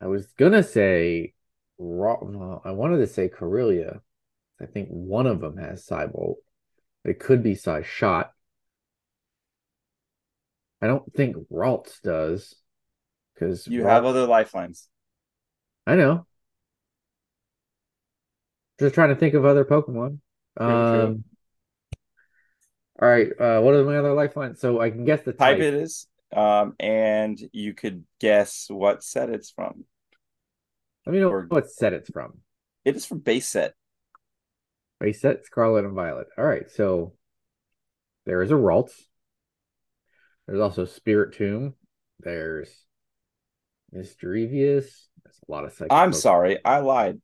[0.00, 1.34] I was gonna say
[1.78, 2.60] raw.
[2.64, 4.00] I wanted to say Corellia.
[4.60, 6.36] I think one of them has Psybolt.
[7.04, 8.32] It could be Psy Shot.
[10.80, 12.54] I don't think Ralts does.
[13.34, 14.88] Because You have other lifelines.
[15.86, 16.26] I know.
[18.80, 20.18] Just trying to think of other Pokemon.
[20.56, 21.24] Um,
[23.00, 23.28] all right.
[23.38, 24.60] Uh, what are my other lifelines?
[24.60, 25.60] So I can guess the Type type.
[25.64, 26.06] it is.
[26.34, 29.84] Um, and you could guess what set it's from.
[31.06, 32.38] Let me know or- what set it's from.
[32.84, 33.74] It is from base set.
[35.00, 36.26] Base set Scarlet and Violet.
[36.36, 36.70] All right.
[36.70, 37.14] So
[38.26, 38.92] there is a Ralts.
[40.46, 41.74] There's also Spiritomb.
[42.20, 42.68] There's
[43.94, 44.86] Misdreavus.
[45.24, 45.92] There's a lot of psychic.
[45.92, 47.20] I'm sorry, I lied.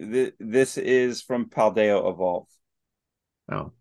[0.00, 2.48] Th- This is from Paldea Evolve.
[3.50, 3.72] Oh,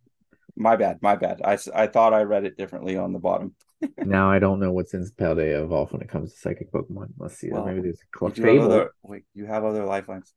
[0.55, 1.41] My bad, my bad.
[1.43, 3.55] I, I thought I read it differently on the bottom.
[3.97, 7.09] now I don't know what's in Paldea Evolve when it comes to psychic Pokemon.
[7.17, 7.49] Let's see.
[7.51, 10.33] Well, Maybe there's a You do other, wait, you have other lifelines.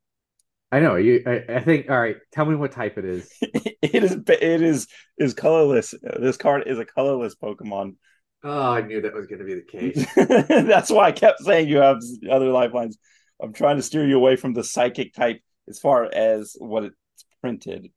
[0.72, 1.22] I know you.
[1.26, 1.88] I, I think.
[1.88, 2.16] All right.
[2.32, 3.32] Tell me what type it is.
[3.40, 5.94] it is it is is colorless.
[6.02, 7.94] This card is a colorless Pokemon.
[8.42, 10.06] Oh, I knew that was going to be the case.
[10.48, 12.00] That's why I kept saying you have
[12.30, 12.98] other lifelines.
[13.40, 17.24] I'm trying to steer you away from the psychic type as far as what it's
[17.40, 17.90] printed.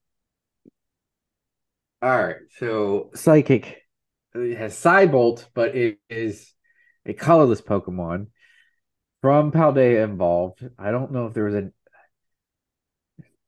[2.01, 2.37] All right.
[2.57, 3.83] So psychic
[4.33, 6.53] it has Psybolt, but it is
[7.05, 8.27] a colorless Pokemon
[9.21, 10.67] from Paldea Evolved.
[10.77, 11.73] I don't know if there was an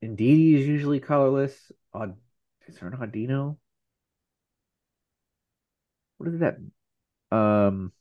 [0.04, 1.72] Indeedee is usually colorless.
[1.94, 2.16] On
[2.68, 3.58] is there an Audino?
[6.18, 6.58] What is that?
[7.32, 7.92] Um.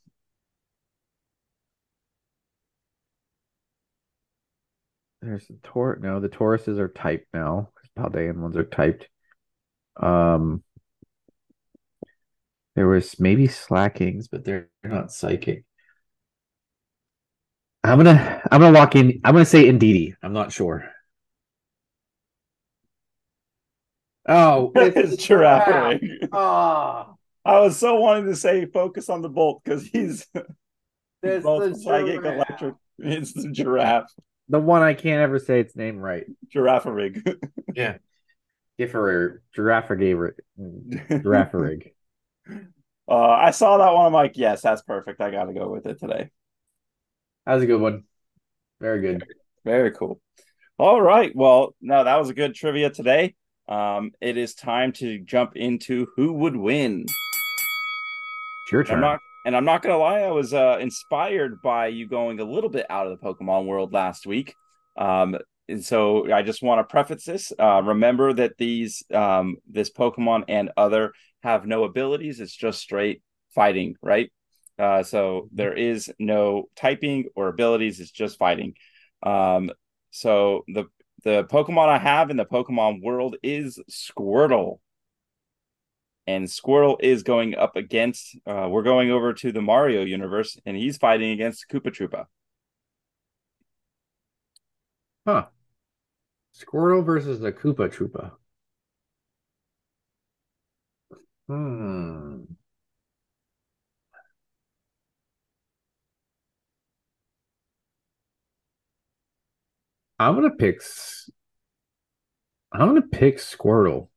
[5.23, 5.99] There's the Tor.
[6.01, 9.09] No, the Tauruses are typed now because Paldean ones are typed.
[10.01, 10.63] Um.
[12.75, 15.65] There was maybe Slakings, but they're not psychic.
[17.83, 19.21] I'm gonna I'm gonna walk in.
[19.25, 20.15] I'm gonna say Indeedee.
[20.23, 20.85] I'm not sure.
[24.29, 26.01] Oh, it's giraffe.
[26.33, 30.27] Ah, I was so wanting to say focus on the bolt because he's
[31.23, 32.35] It's both the psychic giraffe.
[32.35, 32.75] electric.
[32.99, 34.13] It's the giraffe.
[34.49, 36.25] the one I can't ever say its name right.
[36.51, 37.23] Giraffe rig.
[37.75, 37.97] Yeah,
[41.19, 41.93] Giraffe Rig.
[43.09, 44.07] Uh, I saw that one.
[44.07, 45.21] I'm like, yes, that's perfect.
[45.21, 46.31] I got to go with it today.
[47.47, 48.05] That was a good one.
[48.81, 49.25] Very good.
[49.65, 50.21] Very cool.
[50.79, 51.35] All right.
[51.35, 53.35] Well, no, that was a good trivia today.
[53.69, 57.05] Um, it is time to jump into who would win.
[57.07, 58.97] It's your turn.
[58.97, 62.45] I'm not, and I'm not gonna lie, I was uh, inspired by you going a
[62.45, 64.55] little bit out of the Pokemon world last week.
[64.97, 65.37] Um,
[65.71, 67.53] and so I just want to preface this.
[67.59, 71.13] Uh, remember that these, um, this Pokemon and other
[71.43, 72.41] have no abilities.
[72.41, 73.23] It's just straight
[73.55, 74.31] fighting, right?
[74.79, 78.01] Uh, so there is no typing or abilities.
[78.01, 78.75] It's just fighting.
[79.23, 79.71] Um,
[80.11, 80.87] so the
[81.23, 84.79] the Pokemon I have in the Pokemon world is Squirtle
[86.27, 88.37] and Squirtle is going up against.
[88.47, 92.27] Uh, we're going over to the Mario universe, and he's fighting against Koopa Troopa.
[95.27, 95.47] Huh.
[96.61, 98.33] Squirtle versus the Koopa Troopa.
[101.49, 102.45] Hmm.
[110.19, 110.83] I'm gonna pick.
[112.73, 114.09] I'm gonna pick Squirtle.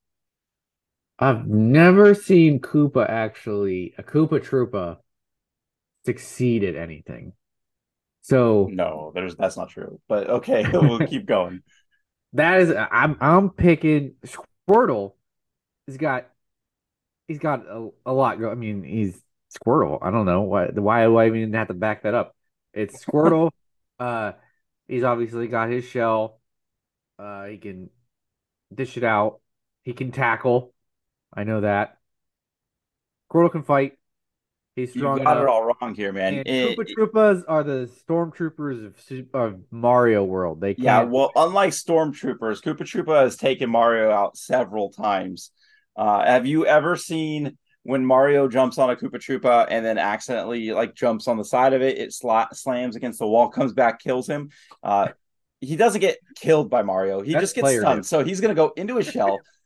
[1.18, 4.98] I've never seen Koopa actually, a Koopa Troopa,
[6.06, 7.34] succeed at anything.
[8.22, 10.02] So No, there's that's not true.
[10.08, 11.62] But okay, we'll keep going.
[12.34, 15.13] That is, I'm I'm picking Squirtle.
[15.86, 16.27] He's got,
[17.27, 18.39] he's got a, a lot.
[18.39, 18.49] Go.
[18.49, 19.21] I mean, he's
[19.53, 19.99] Squirtle.
[20.01, 20.67] I don't know why.
[20.67, 22.36] Why do I even have to back that up?
[22.73, 23.51] It's Squirtle.
[23.99, 24.34] uh,
[24.88, 26.39] he's obviously got his shell.
[27.19, 27.89] Uh, he can
[28.73, 29.39] dish it out.
[29.84, 30.73] He can tackle.
[31.34, 31.97] I know that.
[33.31, 33.97] Squirtle can fight.
[34.76, 35.43] He's You strong got enough.
[35.43, 36.36] it all wrong here, man.
[36.39, 40.61] And It- Koopa Troopas are the stormtroopers of, of Mario World.
[40.61, 40.84] They can't.
[40.84, 45.51] yeah, well, unlike Stormtroopers, Koopa Troopa has taken Mario out several times.
[45.95, 50.71] Uh, have you ever seen when Mario jumps on a Koopa Troopa and then accidentally
[50.71, 51.99] like jumps on the side of it?
[51.99, 54.49] It sla- slams against the wall, comes back, kills him.
[54.82, 55.09] Uh,
[55.61, 57.21] he doesn't get killed by Mario.
[57.21, 58.05] He That's just gets stunned.
[58.07, 59.39] So he's gonna go into a shell,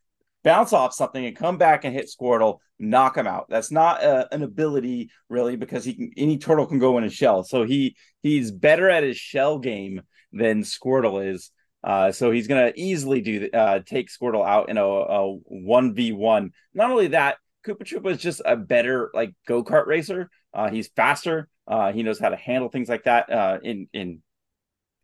[0.48, 3.48] bounce off something, and come back and hit Squirtle, knock him out.
[3.50, 7.10] That's not uh, an ability really because he can any turtle can go in a
[7.10, 7.44] shell.
[7.44, 11.52] So he he's better at his shell game than Squirtle is.
[11.84, 16.52] Uh, so he's gonna easily do uh, take Squirtle out in a one v one.
[16.74, 20.30] Not only that, Koopa Troopa is just a better like go kart racer.
[20.54, 21.50] Uh, he's faster.
[21.68, 23.30] Uh, he knows how to handle things like that.
[23.30, 24.22] Uh, in in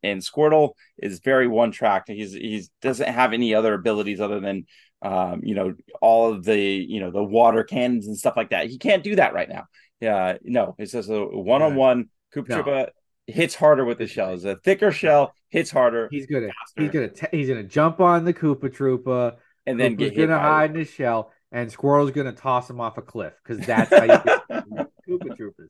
[0.03, 2.09] and Squirtle is very one tracked.
[2.09, 4.65] He's he's doesn't have any other abilities other than
[5.03, 8.69] um, you know all of the you know the water cannons and stuff like that.
[8.69, 9.65] He can't do that right now.
[9.99, 12.09] Yeah, no, it's just a one on one.
[12.33, 12.89] Koopa
[13.27, 14.33] hits harder with the shell.
[14.33, 17.99] It's a thicker shell, hits harder, He's gonna faster, he's gonna ta- he's gonna jump
[17.99, 19.35] on the Koopa Troopa.
[19.65, 23.01] and then hit gonna hide in his shell, and Squirrel's gonna toss him off a
[23.01, 24.47] cliff because that's how you get
[25.07, 25.69] Koopa Troopas.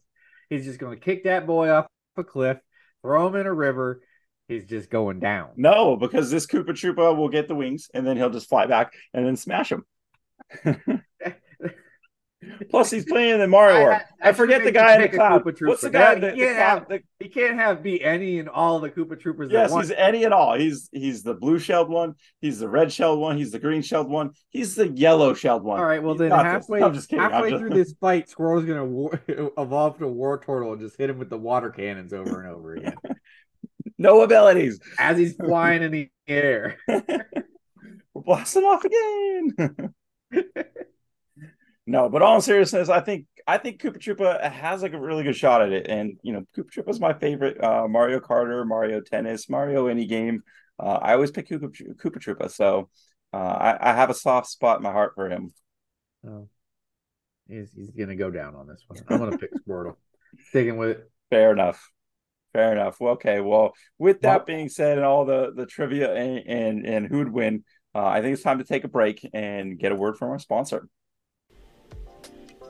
[0.49, 2.57] He's just gonna kick that boy off a cliff,
[3.01, 4.01] throw him in a river.
[4.47, 5.51] He's just going down.
[5.55, 8.93] No, because this Koopa Troopa will get the wings and then he'll just fly back
[9.13, 9.85] and then smash him.
[12.69, 14.01] Plus, he's playing in the Mario I- World.
[14.21, 15.45] I- I I, forget the guy in the cloud.
[15.45, 16.15] Koopa What's the guy?
[16.15, 18.89] That- The, you can't cloud- have- the- He can't have be any and all the
[18.89, 19.49] Koopa Troopers.
[19.49, 20.53] yes, he's any and all.
[20.57, 22.15] He's he's the blue shelled one.
[22.41, 23.37] He's the red shelled one.
[23.37, 24.31] He's the green shelled one.
[24.49, 25.79] He's the yellow shelled one.
[25.79, 27.19] All right, well He's then halfway kidding.
[27.19, 29.21] Halfway just- through this fight, Squirrel's gonna war-
[29.57, 32.73] evolve to a Wartortle and just hit him with the water cannons over and over
[32.75, 32.95] again
[34.03, 34.79] no abilities.
[34.99, 36.77] as he's flying in the air.
[36.87, 39.93] We're blasting off again.
[41.87, 45.23] no, but all in seriousness, I think I think Koopa Troopa has like a really
[45.23, 47.63] good shot at it, and you know, Koopa Troopa is my favorite.
[47.63, 50.43] Uh, Mario Carter, Mario Tennis, Mario any game.
[50.79, 52.89] Uh, I always pick Koopa, Koopa Troopa, so
[53.33, 55.51] uh, I, I have a soft spot in my heart for him.
[56.27, 56.47] Oh,
[57.47, 58.99] he's he's gonna go down on this one.
[59.09, 59.95] I'm gonna pick Squirtle.
[60.49, 61.11] Sticking with it.
[61.29, 61.92] Fair enough.
[62.53, 62.97] Fair enough.
[62.99, 63.41] Well, okay.
[63.41, 67.31] Well, with that Well- being said, and all the the trivia and and, and who'd
[67.33, 67.63] win,
[67.95, 70.39] uh, I think it's time to take a break and get a word from our
[70.39, 70.87] sponsor.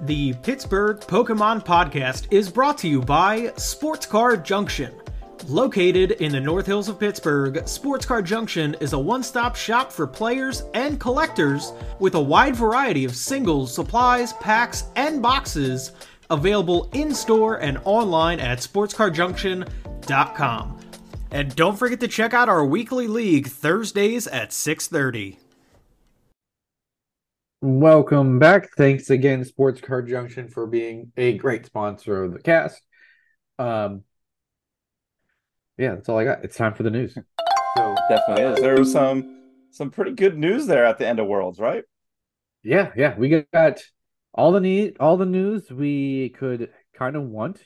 [0.02, 4.94] The Pittsburgh Pokemon Podcast is brought to you by Sports Card Junction.
[5.48, 9.92] Located in the North Hills of Pittsburgh, Sports Card Junction is a one stop shop
[9.92, 15.92] for players and collectors with a wide variety of singles, supplies, packs, and boxes
[16.30, 19.84] available in store and online at sportscarjunction.com.
[20.03, 20.80] sportscardjunction.com.
[21.32, 25.38] And don't forget to check out our weekly league Thursdays at 6:30.
[27.61, 28.76] Welcome back.
[28.76, 32.82] Thanks again, Sports Card Junction, for being a great sponsor of the cast.
[33.57, 34.03] Um,
[35.78, 36.43] yeah, that's all I got.
[36.43, 37.15] It's time for the news.
[37.15, 38.59] So definitely is.
[38.59, 39.39] There was some
[39.71, 41.84] some pretty good news there at the end of Worlds, right?
[42.61, 43.82] Yeah, yeah, we got
[44.34, 47.64] all the need, all the news we could kind of want.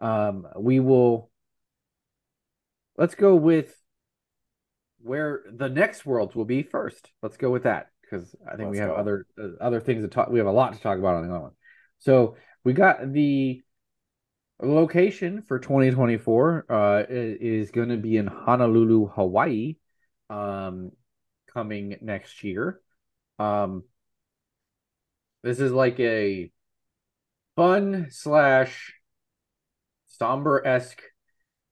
[0.00, 1.30] Um, we will.
[2.96, 3.74] Let's go with
[5.00, 7.10] where the next Worlds will be first.
[7.22, 8.96] Let's go with that because I think Let's we have go.
[8.96, 10.28] other uh, other things to talk.
[10.28, 11.52] We have a lot to talk about on the other one.
[11.98, 13.62] So we got the
[14.60, 19.76] location for 2024 uh is going to be in Honolulu, Hawaii,
[20.30, 20.90] um,
[21.52, 22.80] coming next year.
[23.38, 23.84] Um,
[25.42, 26.50] this is like a
[27.56, 28.94] fun slash
[30.06, 31.02] somber esque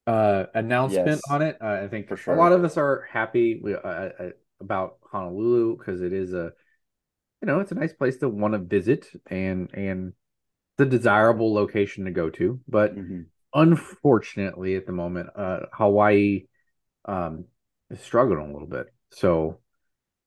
[0.07, 1.25] uh announcement Yes.
[1.31, 1.59] on it.
[1.61, 2.35] Uh, I think For sure.
[2.35, 6.53] a lot of us are happy we, uh, uh, about Honolulu because it is a
[7.43, 10.13] you know it's a nice place to want to visit and and
[10.79, 12.61] the desirable location to go to.
[12.67, 13.27] But Mhm.
[13.55, 16.47] unfortunately, at the moment, uh, Hawaii
[17.05, 17.45] um
[17.91, 18.87] is struggling a little bit.
[19.11, 19.59] So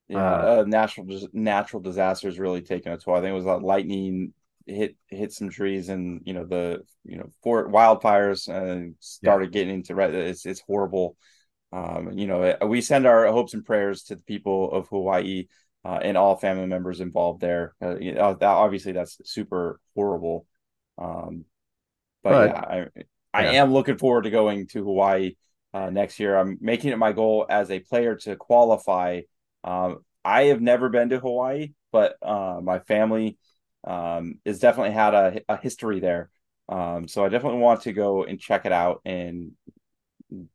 [0.10, 3.16] Yeah, Uh, uh, natural natural disasters really taking a toll.
[3.16, 4.34] I think it was a lightning
[4.66, 9.74] hit hit some trees, and you know the you know for wildfires and started getting
[9.76, 10.14] into red.
[10.14, 11.16] It's it's horrible.
[11.72, 15.48] Um, you know, uh, we send our hopes and prayers to the people of Hawaii
[15.84, 17.74] uh, and all family members involved there.
[17.82, 20.46] Uh, you know, that, obviously, that's super horrible.
[21.00, 21.46] Um,
[22.24, 22.88] but, But- yeah, I
[23.34, 23.52] I yeah.
[23.64, 25.36] am looking forward to going to Hawaii
[25.74, 26.38] uh, next year.
[26.38, 29.22] I'm making it my goal as a player to qualify.
[29.64, 33.38] Um, I have never been to Hawaii, but uh, my family
[33.86, 36.30] um, has definitely had a, a history there.
[36.70, 39.52] Um, so I definitely want to go and check it out and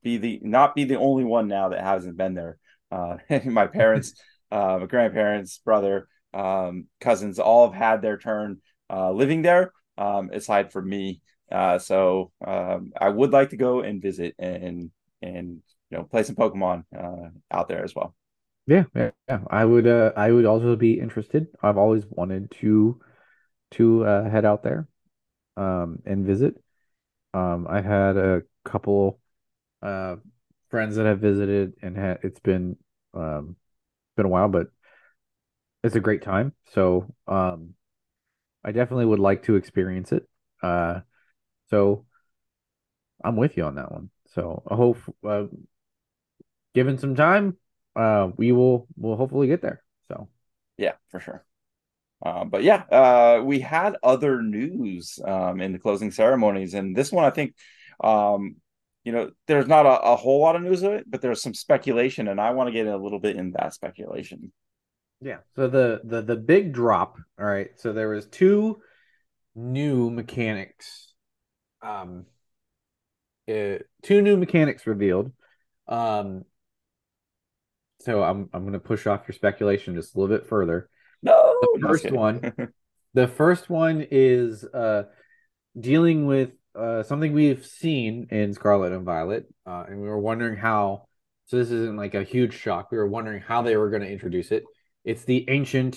[0.03, 2.59] be the not be the only one now that hasn't been there.
[2.91, 4.15] Uh, my parents,
[4.51, 8.59] uh, my grandparents, brother, um, cousins, all have had their turn
[8.91, 9.73] uh, living there.
[9.97, 14.91] Um, aside from me, uh, so um, I would like to go and visit and
[15.21, 18.15] and you know play some Pokemon uh, out there as well.
[18.69, 19.41] Yeah, yeah, yeah.
[19.51, 21.49] I would uh I would also be interested.
[21.62, 23.01] I've always wanted to
[23.73, 24.89] to uh head out there
[25.57, 26.62] um and visit.
[27.35, 29.21] Um I've had a couple
[29.83, 30.16] uh
[30.71, 32.77] friends that have visited and had it's been
[33.14, 33.57] um
[34.16, 34.69] been a while, but
[35.83, 36.53] it's a great time.
[36.73, 37.75] So um
[38.64, 40.29] I definitely would like to experience it.
[40.62, 41.03] Uh
[41.71, 42.07] so
[43.25, 44.11] I'm with you on that one.
[44.29, 45.45] So I hope uh
[46.75, 47.57] given some time
[47.99, 50.29] uh we will will hopefully get there so
[50.77, 51.45] Yeah, for sure.
[52.25, 57.13] Uh, but yeah, uh, we had other news um, in the closing ceremonies, and this
[57.13, 57.55] one I think,
[58.03, 58.57] um,
[59.05, 61.55] you know, there's not a, a whole lot of news of it, but there's some
[61.55, 64.53] speculation, and I want to get a little bit in that speculation.
[65.21, 68.81] yeah so the the the big drop all right so there was two
[69.55, 71.15] new mechanics
[71.83, 72.27] um
[73.49, 75.33] uh, two new mechanics revealed
[75.89, 76.45] um
[78.01, 80.89] so i'm i'm going to push off your speculation just a little bit further
[81.23, 82.53] No, The first one.
[83.15, 85.05] The first one is uh
[85.79, 90.57] dealing with uh something we've seen in Scarlet and Violet, uh, and we were wondering
[90.57, 91.09] how.
[91.47, 92.93] So this isn't like a huge shock.
[92.93, 94.65] We were wondering how they were going to introduce it.
[95.05, 95.97] It's the ancient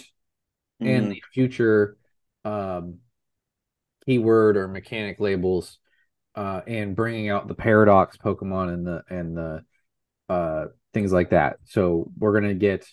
[0.81, 0.87] Mhm.
[0.87, 1.97] and the future
[2.45, 2.99] um
[4.05, 5.77] keyword or mechanic labels,
[6.35, 9.63] uh, and bringing out the paradox Pokemon and the and the
[10.31, 11.57] uh things like that.
[11.65, 12.87] So we're gonna get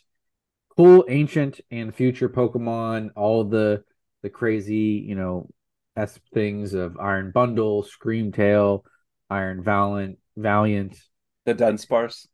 [0.77, 3.85] cool ancient and future Pokemon, all the
[4.23, 5.49] the crazy, you know,
[5.97, 8.83] s things of Iron Bundle, Screamtail,
[9.31, 10.97] Iron Valiant, Valiant.
[11.45, 12.27] the Dunsparce.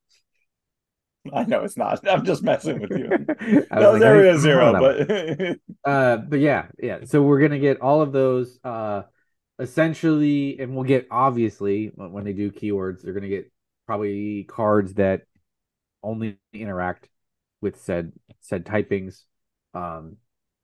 [1.33, 2.07] I know it's not.
[2.09, 3.15] I'm just messing with you.
[3.71, 4.99] Was no, like, there I is didn't zero, know that one.
[4.99, 9.03] but uh but yeah yeah so we're gonna get all of those uh
[9.61, 13.53] essentially and we'll get obviously when when they do keywords they're gonna get
[13.87, 15.23] probably cards that
[16.03, 17.09] only interact
[17.61, 19.23] with said said typings
[19.75, 20.17] um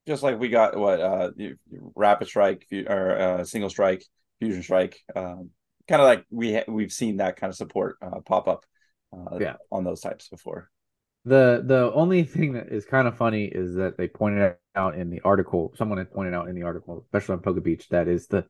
[0.07, 1.31] just like we got what uh
[1.95, 4.05] rapid strike or uh single strike
[4.39, 5.51] fusion strike um
[5.89, 8.65] kind of like we ha- we've seen that kind of support uh pop up
[9.13, 9.57] uh Yeah.
[9.73, 10.69] on those types before
[11.25, 15.11] the the only thing that is kind of funny is that they pointed out in
[15.11, 18.27] the article someone had pointed out in the article especially on Poke Beach that is
[18.27, 18.47] the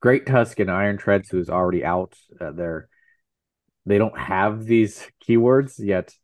[0.00, 2.88] Great Tusk and Iron Treads who's already out uh, they're
[3.86, 6.14] they don't have these keywords yet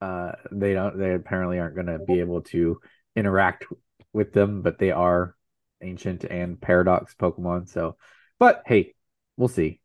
[0.00, 2.80] uh they don't they apparently aren't going to be able to
[3.16, 3.66] interact
[4.12, 5.34] with them but they are
[5.82, 7.96] ancient and paradox pokemon so
[8.38, 8.94] but hey
[9.36, 9.80] we'll see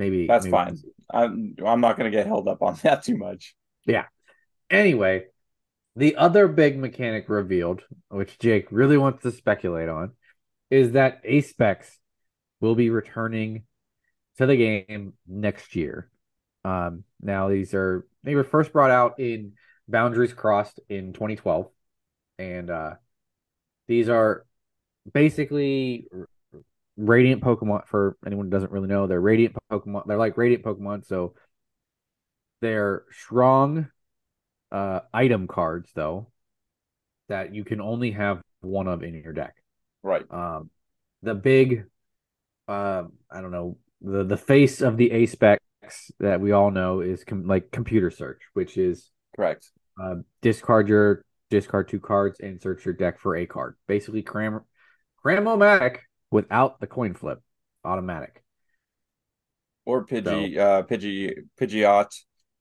[0.00, 0.76] maybe that's maybe fine.
[1.12, 3.54] I'm I'm not going to get held up on that too much.
[3.86, 4.06] Yeah.
[4.68, 5.26] Anyway,
[5.94, 10.12] the other big mechanic revealed, which Jake really wants to speculate on,
[10.70, 11.98] is that Ace-Specs
[12.60, 13.64] will be returning
[14.40, 16.10] to the game next year.
[16.64, 19.52] Um, now these are they were first brought out in
[19.86, 21.68] Boundaries Crossed in 2012,
[22.38, 22.94] and uh,
[23.86, 24.46] these are
[25.12, 26.06] basically
[26.96, 27.86] radiant Pokemon.
[27.86, 30.06] For anyone who doesn't really know, they're radiant Pokemon.
[30.06, 31.34] They're like radiant Pokemon, so
[32.62, 33.90] they're strong
[34.72, 36.28] uh, item cards though
[37.28, 39.54] that you can only have one of in your deck.
[40.02, 40.24] Right.
[40.30, 40.70] Um,
[41.22, 41.84] the big,
[42.68, 45.62] uh, I don't know, the the face of the Ace-Specs
[46.18, 49.70] that we all know is com- like computer search, which is correct.
[50.00, 53.76] Uh, discard your discard two cards and search your deck for a card.
[53.86, 54.60] Basically, cram
[55.18, 55.98] cram-o-matic
[56.30, 57.40] without the coin flip,
[57.84, 58.42] automatic.
[59.84, 62.08] Or Pidgey, so, uh, Pidgey, Pidgeot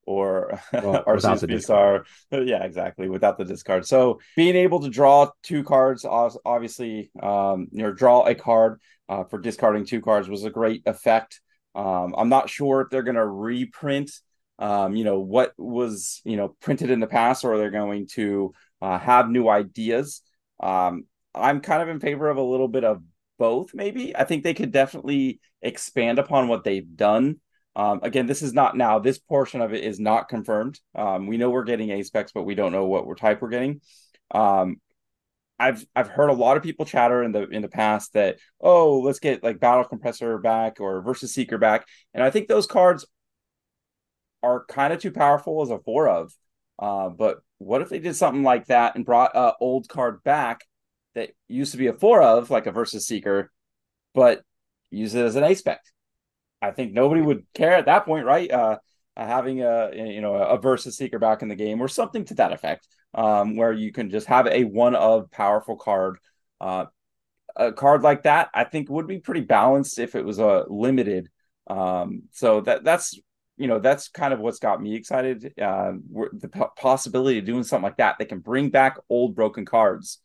[0.09, 2.03] or well, Arceus Star.
[2.31, 3.07] Yeah, exactly.
[3.07, 3.85] Without the discard.
[3.85, 9.25] So being able to draw two cards, obviously, um, you know, draw a card uh,
[9.25, 11.41] for discarding two cards was a great effect.
[11.75, 14.09] Um, I'm not sure if they're going to reprint,
[14.57, 18.51] um, you know, what was you know printed in the past, or they're going to
[18.81, 20.23] uh, have new ideas.
[20.59, 21.03] Um,
[21.35, 23.03] I'm kind of in favor of a little bit of
[23.37, 23.75] both.
[23.75, 27.39] Maybe I think they could definitely expand upon what they've done
[27.79, 28.99] um, again, this is not now.
[28.99, 30.77] This portion of it is not confirmed.
[30.95, 33.79] Um, we know we're getting Ace-Specs, but we don't know what type we're getting.
[34.31, 34.81] Um,
[35.57, 38.99] I've I've heard a lot of people chatter in the in the past that oh
[38.99, 43.05] let's get like Battle Compressor back or Versus Seeker back, and I think those cards
[44.43, 46.33] are kind of too powerful as a four of.
[46.77, 50.65] Uh, but what if they did something like that and brought a old card back
[51.15, 53.51] that used to be a four of, like a Versus Seeker,
[54.13, 54.41] but
[54.91, 55.79] use it as an Ace-Spec?
[56.61, 58.49] I think nobody would care at that point, right?
[58.51, 58.77] Uh,
[59.17, 62.35] uh, having a you know a versus seeker back in the game or something to
[62.35, 66.17] that effect, um, where you can just have a one of powerful card.
[66.61, 66.85] Uh,
[67.55, 70.65] a card like that, I think, would be pretty balanced if it was a uh,
[70.69, 71.29] limited.
[71.67, 73.19] Um, so that that's
[73.57, 75.53] you know that's kind of what's got me excited.
[75.61, 75.93] Uh,
[76.33, 80.19] the possibility of doing something like that, they can bring back old broken cards,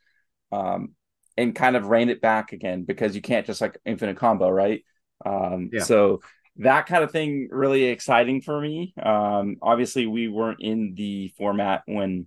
[0.52, 0.90] um,
[1.36, 4.82] and kind of rein it back again because you can't just like infinite combo, right?
[5.24, 5.82] Um, yeah.
[5.82, 6.20] So
[6.56, 8.94] that kind of thing really exciting for me.
[9.02, 12.26] Um, obviously, we weren't in the format when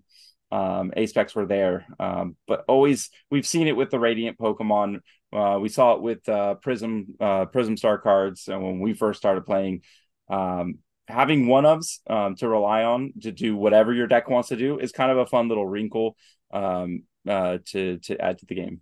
[0.52, 5.02] um, Ace-Specs were there, um, but always we've seen it with the Radiant Pokemon.
[5.34, 9.20] Uh, we saw it with uh, Prism uh, Prism Star cards and when we first
[9.20, 9.82] started playing.
[10.30, 14.58] Um, having one ofs um, to rely on to do whatever your deck wants to
[14.58, 16.16] do is kind of a fun little wrinkle
[16.52, 18.82] um, uh, to to add to the game.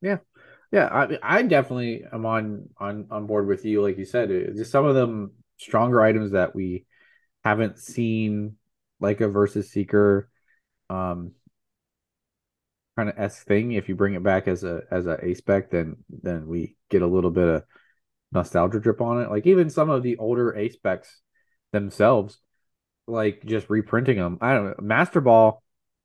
[0.00, 0.18] Yeah,
[0.70, 3.82] yeah, I I definitely am on on on board with you.
[3.82, 6.84] Like you said, just some of them stronger items that we
[7.44, 8.56] haven't seen,
[9.00, 10.28] like a versus seeker,
[10.90, 11.32] um,
[12.96, 13.72] kind of s thing.
[13.72, 17.06] If you bring it back as a as a Ace-Spec, then then we get a
[17.06, 17.62] little bit of
[18.32, 19.30] nostalgia drip on it.
[19.30, 21.20] Like even some of the older Ace-Specs
[21.72, 22.38] themselves,
[23.06, 24.38] like just reprinting them.
[24.40, 24.74] I don't know.
[24.80, 25.62] Master Ball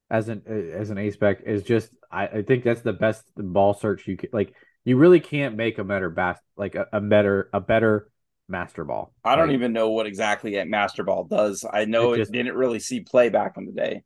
[0.09, 4.07] as an as an Ace-Spec is just I, I think that's the best ball search
[4.07, 4.53] you can like
[4.85, 8.09] you really can't make a better bas- like a, a better a better
[8.47, 9.13] master ball.
[9.23, 11.65] I don't even know what exactly a master ball does.
[11.71, 14.03] I know it, just, it didn't really see play back in the day.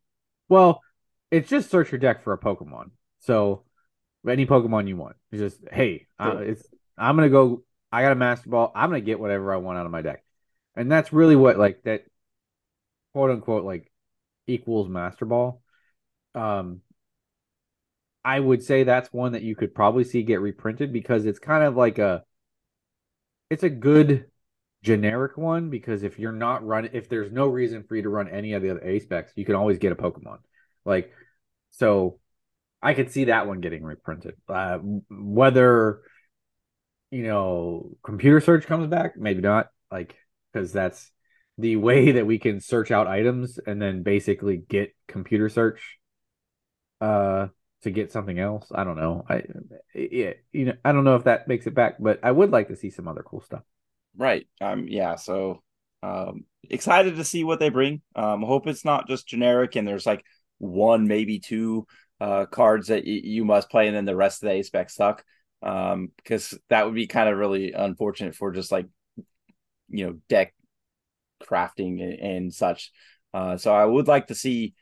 [0.48, 0.80] Well,
[1.30, 2.90] it's just search your deck for a Pokemon.
[3.20, 3.64] So
[4.26, 5.16] any Pokemon you want.
[5.32, 6.62] It's just hey, uh, it's
[6.96, 7.64] I'm gonna go.
[7.90, 8.72] I got a master ball.
[8.74, 10.24] I'm gonna get whatever I want out of my deck,
[10.76, 12.04] and that's really what like that
[13.12, 13.90] quote unquote like
[14.46, 15.62] equals master ball.
[16.38, 16.80] Um,
[18.24, 21.64] I would say that's one that you could probably see get reprinted because it's kind
[21.64, 22.24] of like a
[23.50, 24.26] it's a good
[24.82, 28.28] generic one because if you're not running if there's no reason for you to run
[28.28, 30.38] any of the other Ace-Specs, you can always get a Pokemon.
[30.84, 31.12] Like
[31.70, 32.20] so
[32.82, 34.34] I could see that one getting reprinted.
[34.48, 34.78] Uh,
[35.10, 36.02] whether
[37.10, 39.68] you know computer search comes back, maybe not.
[39.90, 40.14] Like
[40.52, 41.10] because that's
[41.56, 45.97] the way that we can search out items and then basically get computer search
[47.00, 47.48] uh
[47.82, 48.70] to get something else.
[48.74, 49.24] I don't know.
[49.28, 49.44] I
[49.94, 52.68] yeah, you know, I don't know if that makes it back, but I would like
[52.68, 53.62] to see some other cool stuff.
[54.16, 54.46] Right.
[54.60, 55.62] Um yeah, so
[56.02, 58.02] um excited to see what they bring.
[58.16, 60.24] Um hope it's not just generic and there's like
[60.58, 61.86] one maybe two
[62.20, 65.24] uh cards that y- you must play and then the rest of the spec suck.
[65.62, 68.86] Um because that would be kind of really unfortunate for just like
[69.88, 70.54] you know deck
[71.42, 72.92] crafting and, and such.
[73.34, 74.74] Uh so I would like to see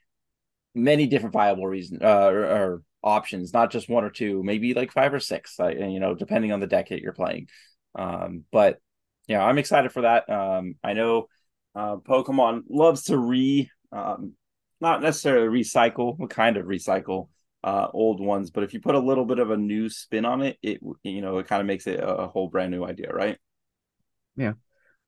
[0.77, 4.91] many different viable reasons uh, or, or, options, not just one or two, maybe like
[4.91, 7.47] five or six, you know, depending on the deck that you're playing.
[7.95, 8.81] Um, but
[9.29, 10.29] Yeah, I'm excited for that.
[10.29, 11.29] Um, I know
[11.77, 14.33] uh, Pokemon loves to re, um,
[14.81, 17.29] not necessarily recycle, but kind of recycle
[17.63, 18.51] uh, old ones.
[18.51, 21.21] But if you put a little bit of a new spin on it, it you
[21.21, 23.39] know it kind of makes it a whole brand new idea, right?
[24.37, 24.53] Yeah.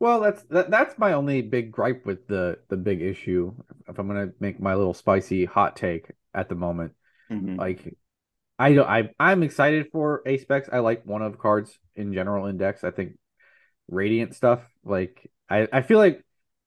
[0.00, 3.54] Well, that's that, that's my only big gripe with the the big issue.
[3.88, 6.92] If I'm gonna make my little spicy hot take at the moment,
[7.30, 7.56] mm-hmm.
[7.56, 7.96] like
[8.58, 10.68] I don't I I'm excited for Ace-Specs.
[10.72, 12.84] I like one of cards in general index.
[12.84, 13.18] I think
[13.88, 16.24] radiant stuff like I I feel like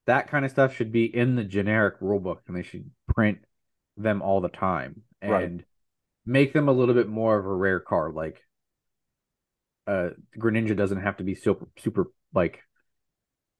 [0.07, 3.39] that kind of stuff should be in the generic rulebook and they should print
[3.97, 5.65] them all the time and right.
[6.25, 8.41] make them a little bit more of a rare card like
[9.85, 12.63] uh Greninja doesn't have to be super super like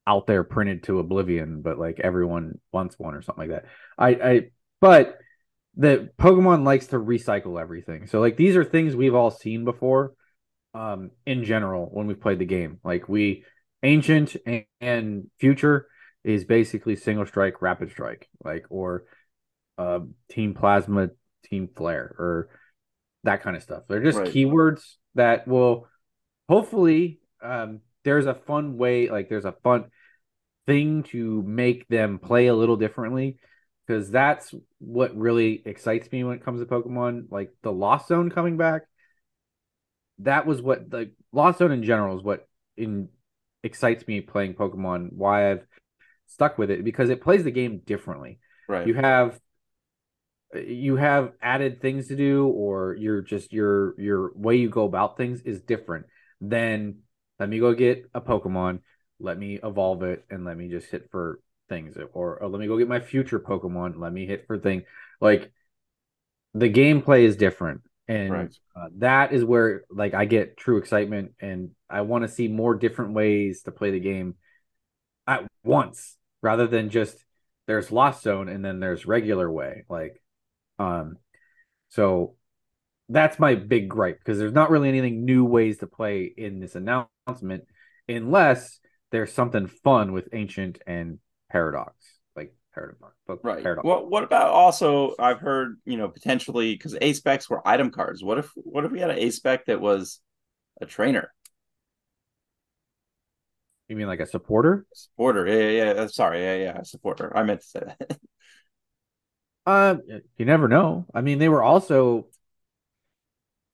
[0.06, 3.70] out there printed to oblivion, but like everyone wants one or something like that.
[3.96, 4.42] I, I,
[4.80, 5.18] but
[5.76, 8.06] the Pokemon likes to recycle everything.
[8.06, 10.14] So like these are things we've all seen before,
[10.74, 12.78] um, in general when we've played the game.
[12.84, 13.44] Like we,
[13.82, 15.86] ancient and, and future
[16.24, 19.04] is basically single strike, rapid strike, like or,
[19.78, 20.00] uh,
[20.30, 21.10] team plasma,
[21.44, 22.48] team flare, or
[23.24, 23.84] that kind of stuff.
[23.88, 24.28] They're just right.
[24.28, 24.82] keywords
[25.14, 25.88] that will
[26.48, 29.86] hopefully um there's a fun way, like there's a fun
[30.66, 33.38] thing to make them play a little differently
[33.86, 37.30] because that's what really excites me when it comes to Pokemon.
[37.30, 38.82] Like the Lost Zone coming back,
[40.20, 43.08] that was what the Lost Zone in general is what in
[43.62, 45.12] excites me playing Pokemon.
[45.12, 45.66] Why I've
[46.26, 48.38] stuck with it because it plays the game differently.
[48.68, 48.86] Right.
[48.86, 49.38] You have
[50.54, 55.16] you have added things to do, or you're just your your way you go about
[55.16, 56.06] things is different
[56.40, 56.96] than
[57.42, 58.78] let me go get a Pokemon,
[59.18, 61.96] let me evolve it, and let me just hit for things.
[62.12, 64.84] Or, or let me go get my future Pokemon, let me hit for things.
[65.20, 65.50] Like
[66.54, 67.80] the gameplay is different.
[68.06, 68.54] And right.
[68.76, 72.76] uh, that is where like I get true excitement and I want to see more
[72.76, 74.36] different ways to play the game
[75.26, 77.16] at once rather than just
[77.66, 80.20] there's lost zone and then there's regular way like
[80.80, 81.16] um
[81.90, 82.34] so
[83.08, 86.74] that's my big gripe because there's not really anything new ways to play in this
[86.74, 87.11] announcement
[88.08, 91.18] unless there's something fun with ancient and
[91.50, 91.94] paradox
[92.34, 93.62] like paradox right.
[93.62, 93.86] Paradox.
[93.86, 98.22] well what about also i've heard you know potentially because Ace-Specs were item cards.
[98.24, 100.20] What if what if we had an Ace-Spec that was
[100.80, 101.32] a trainer?
[103.88, 104.86] You mean like a supporter?
[104.94, 105.46] Supporter.
[105.46, 106.06] Yeah yeah, yeah.
[106.06, 106.42] sorry.
[106.42, 107.36] Yeah yeah supporter.
[107.36, 108.18] I meant to say that.
[109.64, 109.96] Uh
[110.36, 111.06] you never know.
[111.14, 112.26] I mean they were also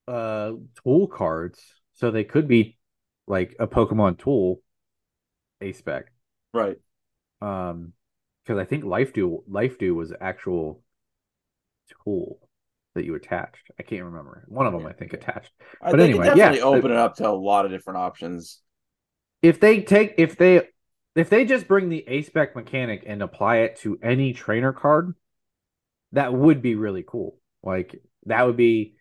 [0.06, 1.62] uh tool cards,
[1.94, 2.77] so they could be
[3.28, 4.60] like a Pokemon tool
[5.60, 6.06] Ace-Spec.
[6.52, 6.76] Right.
[7.40, 7.92] Um
[8.44, 10.82] because I think Life Dew Life Dew was actual
[12.04, 12.38] tool
[12.94, 13.70] that you attached.
[13.78, 14.44] I can't remember.
[14.48, 15.52] One of them I think attached.
[15.82, 18.60] I but anyway, yeah, open it up to a lot of different options.
[19.42, 20.62] If they take if they
[21.14, 25.14] if they just bring the Ace-Spec mechanic and apply it to any trainer card,
[26.12, 27.38] that would be really cool.
[27.62, 28.94] Like that would be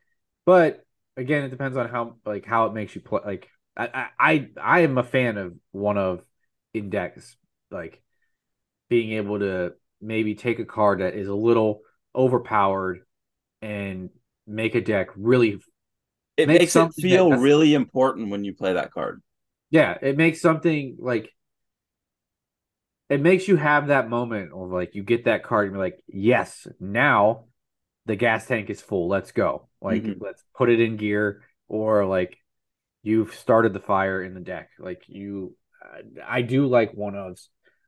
[0.45, 0.85] but
[1.17, 3.21] again, it depends on how like how it makes you play.
[3.25, 6.23] Like I I I am a fan of one of
[6.73, 7.35] index
[7.71, 8.01] like
[8.89, 11.81] being able to maybe take a card that is a little
[12.15, 12.99] overpowered
[13.61, 14.09] and
[14.45, 15.59] make a deck really
[16.37, 19.21] it makes it feel really important when you play that card.
[19.69, 21.33] Yeah it makes something like
[23.09, 25.99] it makes you have that moment of like you get that card and you're like
[26.07, 27.45] yes now
[28.07, 29.07] the gas tank is full.
[29.07, 29.67] Let's go.
[29.81, 30.23] Like mm-hmm.
[30.23, 32.37] let's put it in gear, or like
[33.07, 34.69] you've started the fire in the deck.
[34.77, 35.55] Like you,
[36.27, 37.39] I do like one of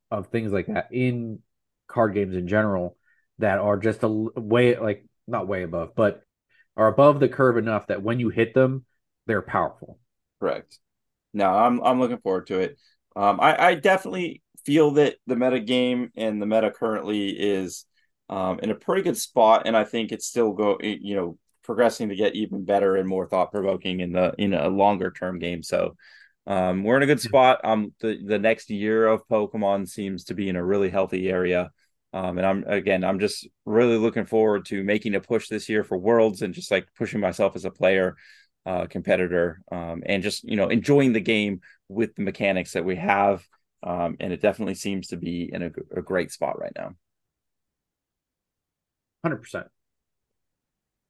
[0.10, 1.40] of things like that in
[1.88, 2.96] card games in general
[3.40, 6.22] that are just a way like not way above, but
[6.78, 8.86] are above the curve enough that when you hit them,
[9.28, 10.00] they're powerful.
[10.40, 10.80] Correct.
[11.34, 12.78] No, I'm I'm looking forward to it.
[13.16, 17.86] Um, I, I definitely feel that the meta game and the meta currently is
[18.30, 21.38] um, in a pretty good spot, and I think it's still go you know
[21.70, 25.38] progressing to get even better and more thought provoking in the in a longer term
[25.38, 25.62] game.
[25.62, 25.96] So
[26.48, 27.62] um, we're in a good spot.
[27.64, 31.70] Um, the the next year of Pokemon seems to be in a really healthy area.
[32.12, 35.84] Um, and I'm again, I'm just really looking forward to making a push this year
[35.84, 38.16] for Worlds and just like pushing myself as a player,
[38.66, 42.96] uh, competitor, um, and just you know enjoying the game with the mechanics that we
[42.96, 43.46] have.
[43.84, 46.96] Um, and it definitely seems to be in a, a great spot right now.
[49.24, 49.68] Hundred percent.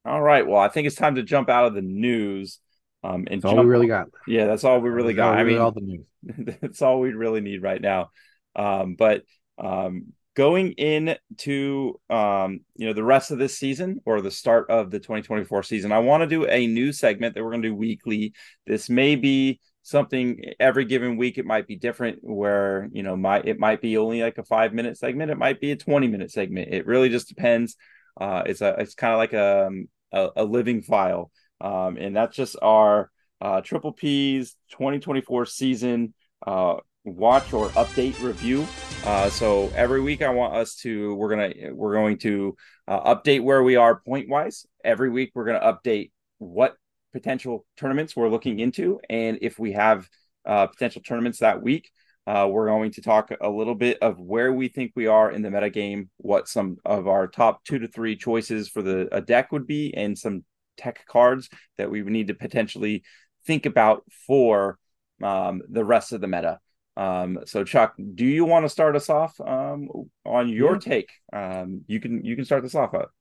[0.10, 0.46] All right.
[0.46, 2.60] Well, I think it's time to jump out of the news.
[3.04, 4.08] Um, and that's all we really got.
[4.28, 5.38] Yeah, that's all we really got.
[5.38, 6.06] I mean, all the news.
[6.62, 8.10] that's all we really need right now.
[8.56, 9.22] Um, but
[9.60, 14.90] um, going into um, you know the rest of this season or the start of
[14.90, 17.76] the 2024 season, I want to do a new segment that we're going to do
[17.76, 18.34] weekly.
[18.66, 23.40] This may be something every given week it might be different where you know my
[23.46, 26.30] it might be only like a five minute segment it might be a 20 minute
[26.30, 27.76] segment it really just depends
[28.20, 31.32] uh it's a it's kind of like a, um, a, a living file.
[31.62, 36.14] Um and that's just our uh triple p's 2024 season
[36.46, 38.68] uh watch or update review.
[39.06, 42.56] Uh so every week i want us to we're gonna we're going to
[42.88, 46.76] uh, update where we are point wise every week we're gonna update what
[47.12, 49.00] potential tournaments we're looking into.
[49.10, 50.08] And if we have
[50.46, 51.92] uh, potential tournaments that week,
[52.28, 55.42] uh, we're going to talk a little bit of where we think we are in
[55.42, 59.22] the meta game, what some of our top two to three choices for the a
[59.22, 60.44] deck would be, and some
[60.78, 63.04] tech cards that we would need to potentially
[63.46, 64.78] think about for
[65.24, 66.60] um, the rest of the meta.
[66.96, 69.88] Um, so Chuck, do you want to start us off um,
[70.26, 70.80] on your yeah.
[70.80, 71.10] take?
[71.32, 72.94] Um, you can you can start this off.
[72.94, 73.12] Up.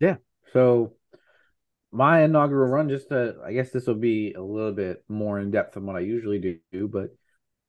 [0.00, 0.16] Yeah.
[0.52, 0.94] So
[1.92, 5.50] my inaugural run, just to, I guess this will be a little bit more in
[5.50, 7.10] depth than what I usually do, but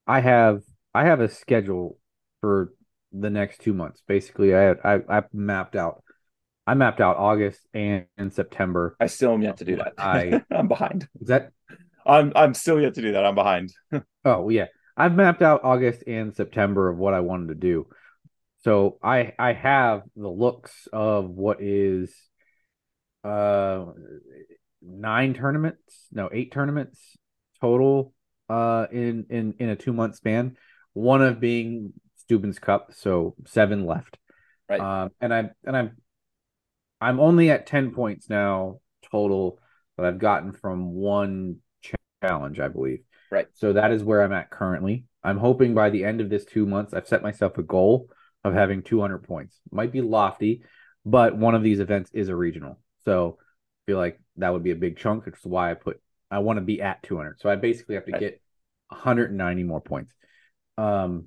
[0.06, 0.62] I have
[0.94, 1.98] I have a schedule
[2.42, 2.74] for
[3.12, 4.04] the next two months.
[4.08, 6.04] Basically, I I I mapped out
[6.70, 8.96] I mapped out August and, and September.
[9.00, 9.94] I still am yet to do that.
[9.98, 11.08] I I'm behind.
[11.20, 11.52] Is that
[12.06, 13.26] I'm I'm still yet to do that.
[13.26, 13.74] I'm behind.
[14.26, 14.66] oh yeah,
[14.96, 17.88] I've mapped out August and September of what I wanted to do.
[18.64, 22.14] So I I have the looks of what is
[23.24, 23.86] uh
[24.82, 27.00] nine tournaments, no, eight tournaments
[27.62, 28.14] total
[28.48, 30.56] uh in in in a two month span.
[30.94, 34.18] One of being Steuben's Cup, so seven left.
[34.68, 34.80] Right.
[34.80, 35.98] Um, and I'm and I'm
[37.02, 38.80] I'm only at ten points now
[39.12, 39.60] total
[39.98, 41.58] that I've gotten from one
[42.24, 43.00] challenge, I believe.
[43.32, 43.48] Right.
[43.54, 45.06] So that is where I'm at currently.
[45.24, 48.10] I'm hoping by the end of this two months, I've set myself a goal
[48.44, 49.60] of having 200 points.
[49.72, 50.64] Might be lofty,
[51.06, 52.80] but one of these events is a regional.
[53.04, 56.02] So I feel like that would be a big chunk, which is why I put
[56.32, 57.40] I want to be at 200.
[57.40, 58.22] So I basically have to right.
[58.22, 58.42] get
[58.90, 60.14] 190 more points.
[60.80, 61.26] Um,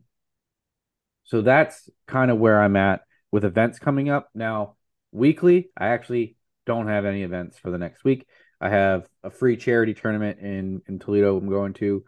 [1.25, 4.31] so that's kind of where I'm at with events coming up.
[4.35, 4.77] Now,
[5.13, 8.27] weekly, I actually don't have any events for the next week.
[8.61, 11.37] I have a free charity tournament in in Toledo.
[11.37, 12.05] I'm going to.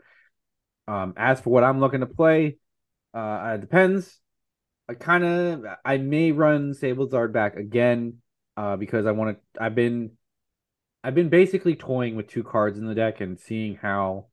[0.88, 2.58] Um, as for what I'm looking to play,
[3.12, 4.18] uh, it depends.
[4.88, 8.18] I kind of I may run Sablezard back again
[8.56, 9.62] uh, because I want to.
[9.62, 10.12] I've been,
[11.02, 14.28] I've been basically toying with two cards in the deck and seeing how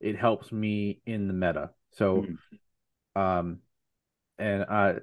[0.00, 1.70] it helps me in the meta.
[1.94, 2.26] So,
[3.16, 3.20] mm.
[3.20, 3.58] um,
[4.38, 4.94] and uh,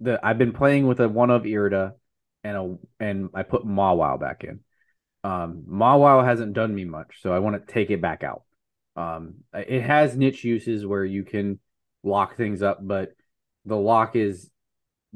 [0.00, 1.92] the I've been playing with a one of Irida
[2.44, 4.60] and a and I put Mawile back in.
[5.22, 8.42] Um, Mawile hasn't done me much, so I want to take it back out.
[8.96, 11.60] Um, it has niche uses where you can
[12.02, 13.12] lock things up, but
[13.66, 14.50] the lock is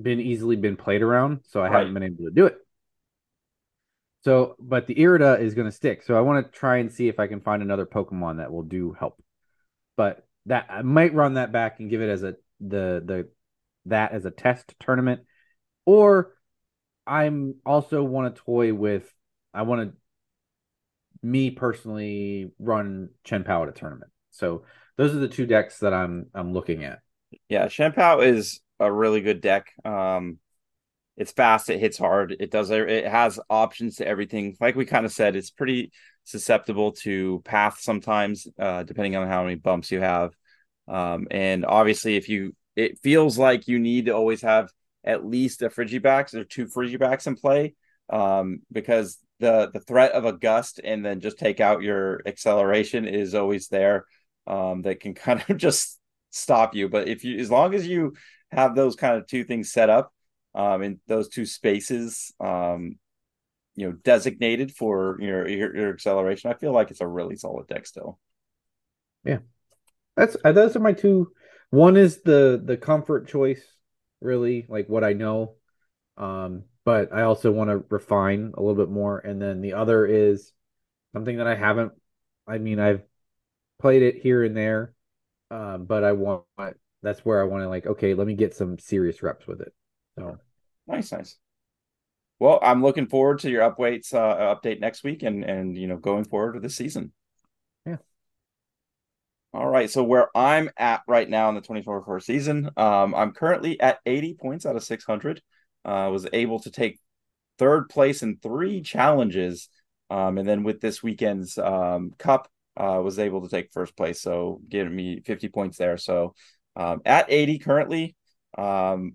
[0.01, 1.79] been easily been played around, so I right.
[1.79, 2.57] haven't been able to do it.
[4.25, 6.03] So, but the Irida is going to stick.
[6.03, 8.63] So I want to try and see if I can find another Pokemon that will
[8.63, 9.23] do help.
[9.97, 13.29] But that I might run that back and give it as a the the
[13.87, 15.23] that as a test tournament,
[15.85, 16.35] or
[17.07, 19.11] I'm also want to toy with.
[19.53, 19.97] I want to
[21.23, 24.11] me personally run Chien-Pao at a tournament.
[24.31, 24.65] So
[24.97, 27.01] those are the two decks that I'm I'm looking at.
[27.49, 29.73] Yeah, Chien-Pao is a really good deck.
[29.85, 30.39] Um,
[31.17, 34.57] it's fast it hits hard it does it has options to everything.
[34.61, 35.93] Like we kind of said it's pretty
[36.25, 40.33] susceptible to path sometimes uh, depending on how many bumps you have.
[40.89, 44.71] Um, and obviously if you it feels like you need to always have
[45.05, 47.75] at least a frigibax or two frigibax in play
[48.11, 53.07] um, because the the threat of a gust and then just take out your acceleration
[53.07, 54.05] is always there
[54.47, 56.01] um, that can kind of just
[56.31, 56.89] stop you.
[56.89, 58.15] But if you as long as you
[58.51, 60.13] have those kind of two things set up
[60.55, 62.99] um, in those two spaces, um,
[63.75, 66.51] you know, designated for your, your, your acceleration.
[66.51, 68.19] I feel like it's a really solid deck still.
[69.25, 69.39] Yeah,
[70.17, 71.33] that's uh, those are my two.
[71.71, 73.63] One is the the comfort choice,
[74.21, 75.55] really like what I know,
[76.17, 79.19] um, but I also want to refine a little bit more.
[79.19, 80.53] And then the other is
[81.13, 81.93] something that I haven't.
[82.47, 83.03] I mean, I've
[83.81, 84.95] played it here and there,
[85.51, 86.45] uh, but I want
[87.03, 87.87] that's where I want to like.
[87.87, 89.73] Okay, let me get some serious reps with it.
[90.19, 90.39] So
[90.87, 91.39] nice, nice.
[92.39, 95.97] Well, I'm looking forward to your upweights uh, update next week, and and you know
[95.97, 97.13] going forward with the season.
[97.87, 97.97] Yeah.
[99.53, 99.91] All right.
[99.91, 104.35] So where I'm at right now in the 2024 season, um, I'm currently at 80
[104.35, 105.43] points out of 600.
[105.85, 106.99] I uh, was able to take
[107.59, 109.69] third place in three challenges,
[110.11, 114.21] um, and then with this weekend's um, cup, uh, was able to take first place.
[114.21, 115.97] So giving me 50 points there.
[115.99, 116.35] So
[116.75, 118.17] um, at 80 currently.
[118.59, 119.15] Um,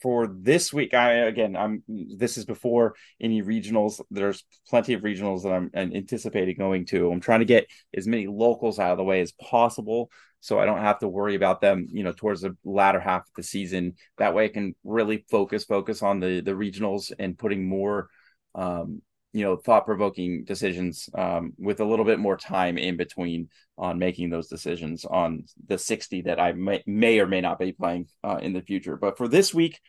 [0.00, 4.00] for this week, I again, I'm this is before any regionals.
[4.10, 7.10] There's plenty of regionals that I'm, I'm anticipating going to.
[7.10, 7.66] I'm trying to get
[7.96, 10.10] as many locals out of the way as possible,
[10.40, 11.86] so I don't have to worry about them.
[11.92, 13.94] You know, towards the latter half of the season.
[14.18, 18.08] That way, I can really focus focus on the the regionals and putting more,
[18.54, 19.02] um,
[19.34, 23.98] you know, thought provoking decisions um, with a little bit more time in between on
[23.98, 28.06] making those decisions on the 60 that I may, may or may not be playing
[28.22, 28.96] uh, in the future.
[28.96, 29.80] But for this week,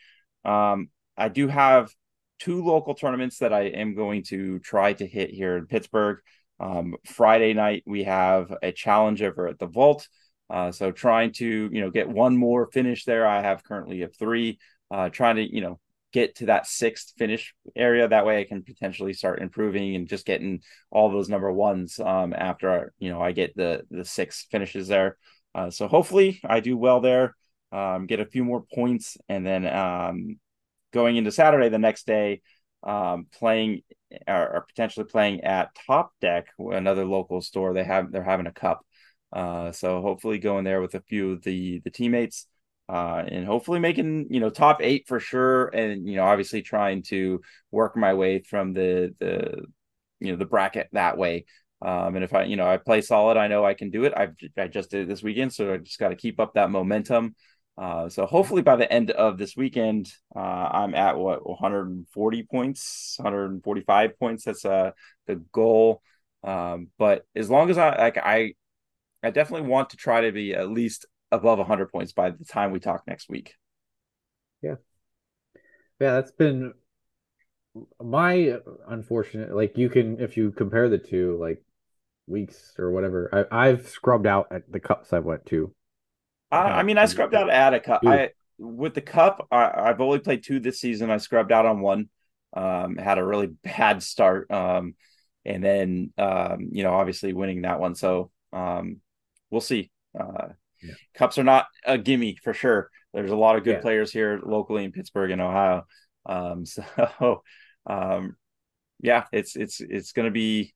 [0.43, 1.93] um, I do have
[2.39, 6.17] two local tournaments that I am going to try to hit here in Pittsburgh.
[6.59, 10.07] Um, Friday night, we have a challenge over at the Vault.
[10.49, 13.27] Uh, so trying to, you know, get one more finish there.
[13.27, 14.57] I have currently a three,
[14.89, 15.79] uh, trying to, you know,
[16.15, 18.07] get to that sixth finish area.
[18.07, 22.33] That way I can potentially start improving and just getting all those number ones um,
[22.33, 25.17] after you know I get the the six finishes there.
[25.53, 27.35] Uh, so hopefully I do well there,
[27.73, 30.39] um, get a few more points, and then um,
[30.93, 32.41] going into Saturday the next day,
[32.83, 33.81] um, playing
[34.25, 37.73] or, or, potentially playing at Top Deck, another local store.
[37.73, 38.85] They have they're having a cup.
[39.33, 42.47] Uh, so hopefully going there with a few of the the teammates
[42.87, 47.03] uh, and hopefully making you know top eight for sure, and you know obviously trying
[47.03, 49.65] to work my way from the the
[50.19, 51.45] you know the bracket that way.
[51.81, 54.13] Um, and if I you know I play solid, I know I can do it.
[54.15, 56.69] I've I just did it this weekend, so I just got to keep up that
[56.71, 57.35] momentum.
[57.77, 63.15] Uh, so hopefully by the end of this weekend, uh, I'm at what 140 points,
[63.17, 64.45] 145 points.
[64.45, 64.91] That's uh
[65.27, 66.01] the goal.
[66.43, 68.53] Um, but as long as I like I,
[69.23, 71.05] I definitely want to try to be at least
[71.35, 73.53] above 100 points by the time we talk next week.
[74.61, 74.75] Yeah.
[75.99, 76.73] Yeah, that's been
[78.01, 78.57] my
[78.87, 81.61] unfortunate like you can if you compare the two like
[82.27, 85.73] weeks or whatever I, i've scrubbed out at the cups i went to.
[86.51, 88.01] I, I mean i scrubbed out at a cup.
[88.05, 91.11] I with the cup I, have only played two this season.
[91.11, 92.09] I scrubbed out on one
[92.53, 94.95] um had a really bad start um
[95.43, 97.95] and then um you know obviously winning that one.
[97.95, 98.97] So um
[99.49, 99.91] we'll see.
[100.17, 100.49] Uh
[100.85, 100.93] yeah.
[101.13, 102.89] Cups are not a gimme for sure.
[103.13, 103.81] There's a lot of good yeah.
[103.81, 105.85] players here locally in Pittsburgh and Ohio.
[106.25, 107.43] Um, so,
[107.85, 108.35] um,
[109.01, 110.73] yeah, it's it's it's going to be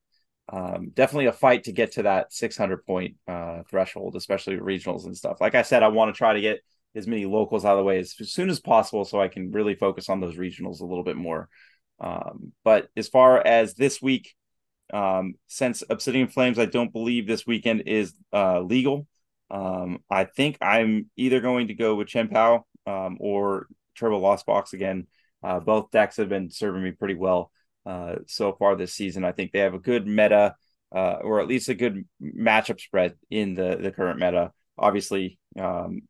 [0.51, 5.16] um, definitely a fight to get to that 600 point uh, threshold, especially regionals and
[5.16, 5.41] stuff.
[5.41, 6.62] Like I said, I want to try to get
[6.95, 9.51] as many locals out of the way as, as soon as possible, so I can
[9.51, 11.49] really focus on those regionals a little bit more.
[11.99, 14.34] Um, but as far as this week,
[14.91, 19.07] um, since Obsidian Flames, I don't believe this weekend is uh, legal.
[19.52, 24.74] Um, I think I'm either going to go with Chien-Pao um, or Turbo Lost Box
[24.74, 25.08] again.
[25.43, 27.52] Uh, both decks have been serving me pretty well
[27.86, 29.24] uh, so far this season.
[29.24, 30.56] I think they have a good meta,
[30.93, 34.52] uh, or at least a good matchup spread in the the current meta.
[34.78, 36.02] Obviously, um,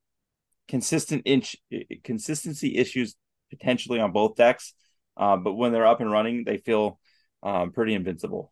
[0.68, 1.56] consistent inch
[2.04, 3.16] consistency issues
[3.50, 4.74] potentially on both decks,
[5.18, 7.00] uh, but when they're up and running, they feel
[7.44, 8.52] um, pretty invincible.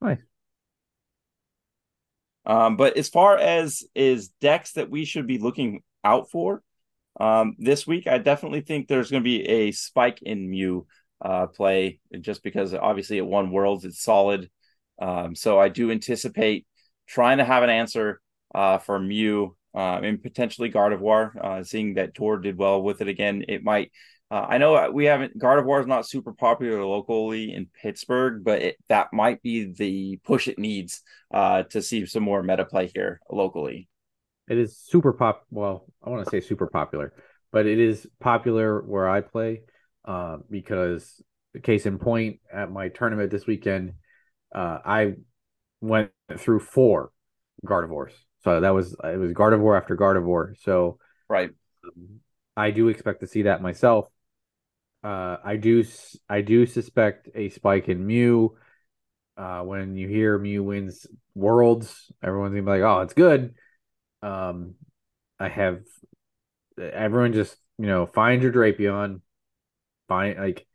[0.00, 0.18] Nice.
[2.46, 6.62] Um, but as far as is decks that we should be looking out for
[7.18, 10.86] um, this week, I definitely think there's going to be a spike in Mew
[11.24, 14.50] uh, play just because obviously it won Worlds, it's solid.
[15.00, 16.66] Um, so I do anticipate
[17.06, 18.20] trying to have an answer
[18.54, 21.36] uh, for Mew uh, and potentially Gardevoir.
[21.36, 23.90] Uh, seeing that Tord did well with it again, it might
[24.34, 28.76] uh, I know we haven't Gardevoir is not super popular locally in Pittsburgh, but it,
[28.88, 33.20] that might be the push it needs uh, to see some more meta play here
[33.30, 33.88] locally.
[34.48, 35.46] It is super pop.
[35.50, 37.12] Well, I want to say super popular,
[37.52, 39.62] but it is popular where I play
[40.04, 41.22] uh, because,
[41.62, 43.92] case in point, at my tournament this weekend,
[44.52, 45.12] uh, I
[45.80, 47.12] went through four
[47.64, 48.14] Gardevoirs.
[48.42, 50.54] So that was it was Gardevoir after Gardevoir.
[50.60, 51.50] So right.
[51.84, 52.18] Um,
[52.56, 54.08] I do expect to see that myself.
[55.04, 55.84] Uh, I do
[56.30, 58.56] I do suspect a spike in Mew.
[59.36, 63.54] Uh, when you hear Mew wins Worlds, everyone's gonna be like, "Oh, it's good."
[64.22, 64.76] Um,
[65.40, 65.82] I have
[66.78, 69.20] everyone just you know find your Drapion,
[70.08, 70.66] find like,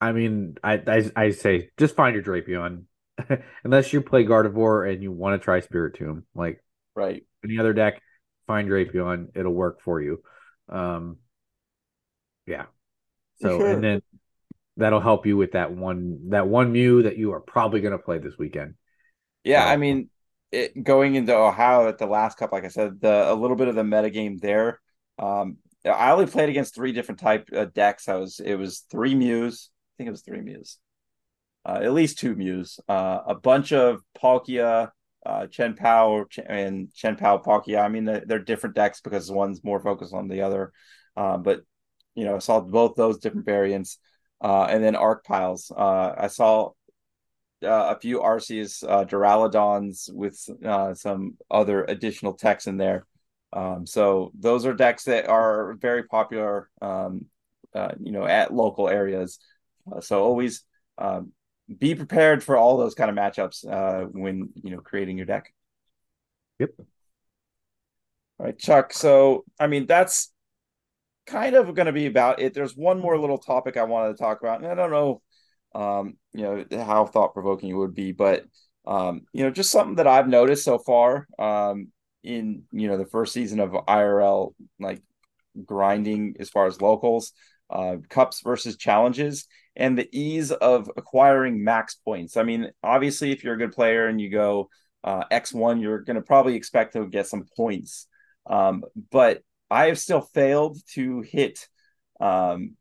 [0.00, 2.84] I mean, I I, I say just find your Drapion,
[3.64, 6.64] unless you play Gardevoir and you want to try Spiritomb, like
[6.96, 8.02] right any other deck,
[8.46, 10.22] find Drapion, it'll work for you.
[10.68, 11.18] Um,
[12.46, 12.66] yeah,
[13.40, 13.70] so sure.
[13.70, 14.02] and then
[14.76, 17.98] that'll help you with that one that one Mew that you are probably going to
[17.98, 18.74] play this weekend.
[19.44, 20.10] Yeah, I mean,
[20.52, 23.68] it, going into Ohio at the last cup, like I said, the a little bit
[23.68, 24.80] of the meta game there.
[25.18, 28.08] Um, I only played against three different type uh, decks.
[28.08, 29.70] I was it was three Mews.
[29.70, 30.78] I think it was three Mews.
[31.64, 32.80] Uh, at least two Mews.
[32.88, 34.90] Uh, a bunch of Palkia,
[35.26, 37.82] uh, Chien-Pao, and Chien-Pao Palkia.
[37.82, 40.72] I mean, they're, they're different decks because one's more focused on the other.
[41.16, 41.60] uh, but
[42.14, 43.98] you know, I saw both those different variants,
[44.40, 45.72] uh, and then arc piles.
[45.74, 46.70] Uh, I saw
[47.62, 53.06] uh, a few Arceus, uh, Duraludons with uh, some other additional techs in there.
[53.52, 57.26] Um, so those are decks that are very popular, um,
[57.74, 59.38] uh, you know, at local areas.
[59.90, 60.62] Uh, so always
[60.98, 61.32] um,
[61.78, 65.52] be prepared for all those kind of matchups uh, when you know creating your deck.
[66.58, 66.70] Yep.
[66.78, 68.92] All right, Chuck.
[68.92, 70.32] So I mean, that's
[71.26, 72.54] kind of going to be about it.
[72.54, 75.22] There's one more little topic I wanted to talk about, and I don't know,
[75.74, 78.44] um, you know, how thought provoking it would be, but
[78.86, 81.88] um, you know, just something that I've noticed so far um,
[82.22, 85.02] in you know the first season of IRL, like
[85.64, 87.32] grinding as far as locals,
[87.68, 89.46] uh, cups versus challenges,
[89.76, 92.36] and the ease of acquiring max points.
[92.36, 94.68] I mean, obviously, if you're a good player and you go
[95.04, 98.06] uh, X1, you're going to probably expect to get some points.
[98.46, 101.68] Um, but I have still failed to hit,
[102.20, 102.76] um,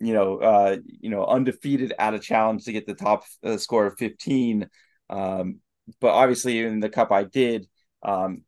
[0.00, 3.86] you know, uh, you know, undefeated at a challenge to get the top uh, score
[3.86, 4.68] of 15.
[5.08, 5.60] Um,
[6.00, 7.66] but obviously, in the cup, I did.
[8.02, 8.42] Um,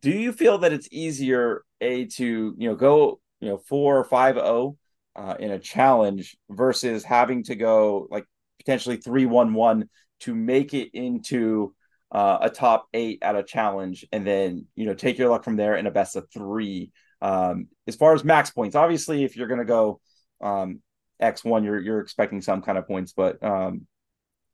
[0.00, 4.04] do you feel that it's easier a to you know go you know four or
[4.04, 8.24] five zero oh, uh, in a challenge versus having to go like
[8.58, 9.88] potentially three one one
[10.20, 11.74] to make it into
[12.14, 15.56] uh, a top eight at a challenge, and then you know take your luck from
[15.56, 16.92] there in a best of three.
[17.20, 20.00] Um, as far as max points, obviously, if you're going to go
[20.40, 20.80] um,
[21.18, 23.86] X one, you're you're expecting some kind of points, but um,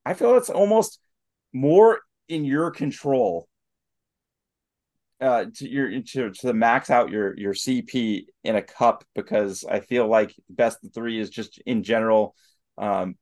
[0.07, 0.99] I feel it's almost
[1.53, 3.47] more in your control
[5.21, 9.81] uh, to your to, to max out your your CP in a cup because I
[9.81, 12.35] feel like best of three is just in general
[12.79, 13.17] um,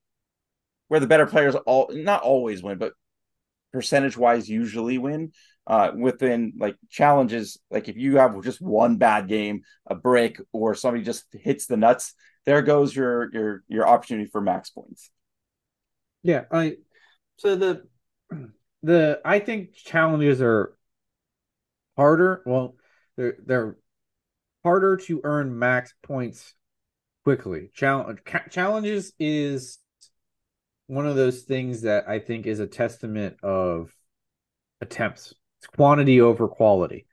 [0.86, 2.92] where the better players all not always win, but
[3.72, 5.32] percentage wise usually win
[5.66, 7.58] uh, within like challenges.
[7.70, 11.76] Like if you have just one bad game, a break, or somebody just hits the
[11.76, 12.14] nuts,
[12.46, 15.10] there goes your your your opportunity for max points.
[16.22, 16.76] Yeah, I
[17.36, 17.86] so the
[18.82, 20.76] the I think challenges are
[21.96, 22.42] harder.
[22.46, 22.76] Well,
[23.16, 23.76] they're they're
[24.64, 26.54] harder to earn max points
[27.24, 27.70] quickly.
[27.74, 29.78] Challenge challenges is
[30.88, 33.94] one of those things that I think is a testament of
[34.80, 35.34] attempts.
[35.58, 37.06] It's quantity over quality,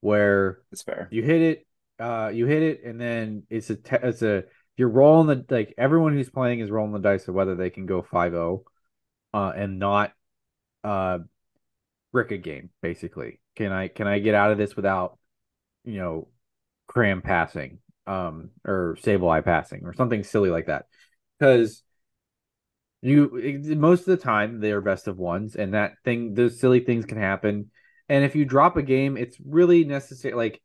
[0.00, 1.08] where it's fair.
[1.10, 1.66] You hit it,
[1.98, 4.44] uh, you hit it, and then it's a te- it's a
[4.76, 7.86] you're rolling the like everyone who's playing is rolling the dice of whether they can
[7.86, 8.62] go 5-0
[9.34, 10.12] uh, and not
[10.84, 11.18] uh
[12.12, 13.40] brick a game basically.
[13.56, 15.18] Can I can I get out of this without
[15.84, 16.28] you know
[16.86, 20.86] cram passing um or Sableye passing or something silly like that?
[21.38, 21.82] Because
[23.02, 27.04] you most of the time they're best of ones, and that thing, those silly things
[27.04, 27.70] can happen.
[28.08, 30.34] And if you drop a game, it's really necessary.
[30.34, 30.62] Like,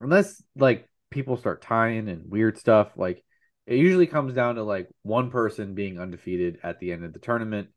[0.00, 3.24] unless like people start tying and weird stuff, like
[3.66, 7.18] it usually comes down to like one person being undefeated at the end of the
[7.18, 7.68] tournament,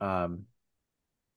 [0.00, 0.44] um,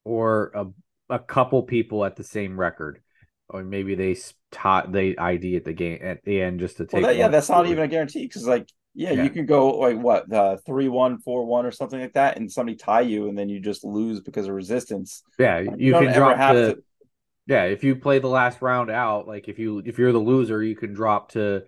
[0.04, 0.66] or a
[1.12, 3.02] a couple people at the same record,
[3.50, 4.16] or maybe they
[4.52, 7.04] taught they ID at the game at the end just to take.
[7.04, 9.78] Well, that, yeah, that's not even a guarantee because like yeah, yeah, you can go
[9.78, 13.30] like what uh three one four one or something like that, and somebody tie you,
[13.30, 15.24] and then you just lose because of resistance.
[15.39, 16.84] Yeah, you, you can drop the, to...
[17.48, 20.62] Yeah, if you play the last round out, like if you if you're the loser,
[20.62, 21.64] you can drop to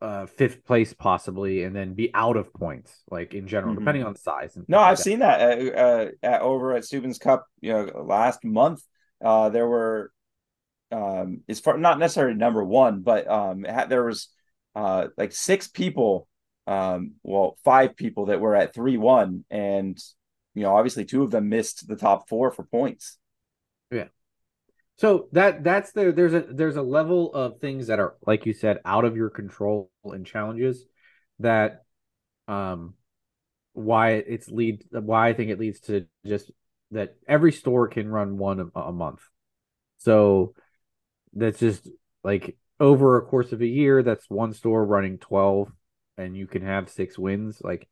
[0.00, 3.02] uh fifth place possibly, and then be out of points.
[3.10, 3.80] Like in general, mm-hmm.
[3.80, 4.56] depending on size.
[4.66, 7.46] no, I've like seen that uh, uh, at, over at Subban's Cup.
[7.60, 8.82] You know, last month,
[9.22, 10.10] uh, there were
[10.90, 14.28] um, it's far not necessarily number one, but um, there was
[14.74, 16.28] uh like six people
[16.66, 19.98] um, well, five people that were at three one, and
[20.54, 23.18] you know, obviously two of them missed the top four for points.
[23.90, 24.08] Yeah.
[24.96, 28.54] So that that's the there's a there's a level of things that are like you
[28.54, 30.86] said out of your control and challenges
[31.38, 31.82] that
[32.48, 32.94] um
[33.74, 36.50] why it's lead why I think it leads to just
[36.92, 39.20] that every store can run one a, a month.
[39.98, 40.54] So
[41.34, 41.86] that's just
[42.24, 45.70] like over a course of a year that's one store running 12
[46.18, 47.58] and you can have six wins.
[47.62, 47.88] Like,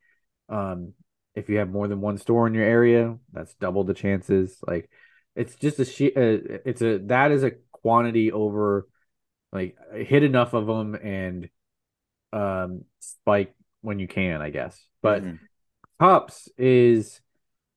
[0.49, 0.93] um,
[1.35, 4.57] if you have more than one store in your area, that's double the chances.
[4.67, 4.91] Like,
[5.35, 8.89] it's just a she- uh, it's a that is a quantity over
[9.53, 11.49] like hit enough of them and
[12.33, 14.81] um spike when you can, I guess.
[15.03, 15.37] But mm-hmm.
[16.01, 17.21] cups is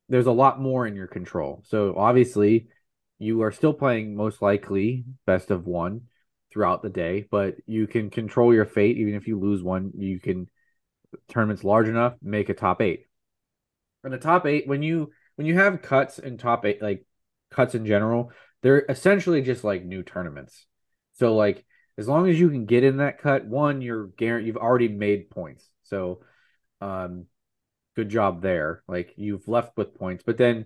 [0.10, 1.64] there's a lot more in your control.
[1.66, 2.68] So obviously,
[3.20, 6.04] you are still playing most likely best of one
[6.52, 8.98] throughout the day, but you can control your fate.
[8.98, 10.50] Even if you lose one, you can
[11.30, 13.06] tournaments large enough make a top eight.
[14.04, 17.06] And a top eight, when you when you have cuts and top eight, like
[17.52, 20.66] cuts in general, they're essentially just like new tournaments.
[21.14, 21.66] So like
[21.98, 25.30] as long as you can get in that cut, one, you're guaranteed you've already made
[25.30, 25.70] points.
[25.84, 26.22] So
[26.82, 27.26] um
[27.96, 28.84] good job there.
[28.88, 30.66] Like you've left with points, but then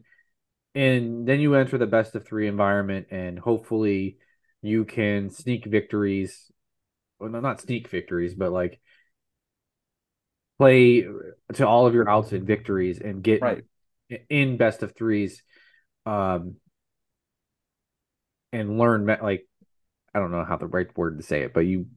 [0.76, 4.18] and then you enter the best of three environment and hopefully
[4.61, 6.51] you can sneak victories
[7.19, 8.79] well not sneak victories but like
[10.59, 11.05] play
[11.53, 13.63] to all of your outs and victories and get Right.
[14.29, 15.43] in best of threes
[16.05, 16.55] um
[18.53, 19.47] and learn like
[20.15, 21.88] i don't know how the right word to say it but you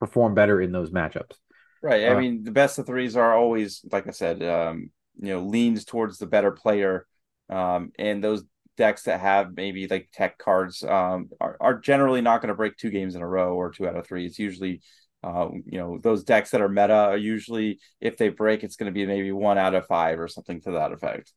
[0.00, 1.36] perform better in those matchups
[1.82, 2.08] Right.
[2.08, 4.90] I Uh, mean, the best of threes are always, like I said, um,
[5.20, 7.06] you know, leans towards the better player.
[7.48, 8.44] Um, and those
[8.76, 12.76] decks that have maybe like tech cards um, are, are generally not going to break
[12.76, 14.26] two games in a row or two out of three.
[14.26, 14.82] It's usually,
[15.22, 18.92] uh, you know, those decks that are meta are usually, if they break, it's going
[18.92, 21.32] to be maybe one out of five or something to that effect.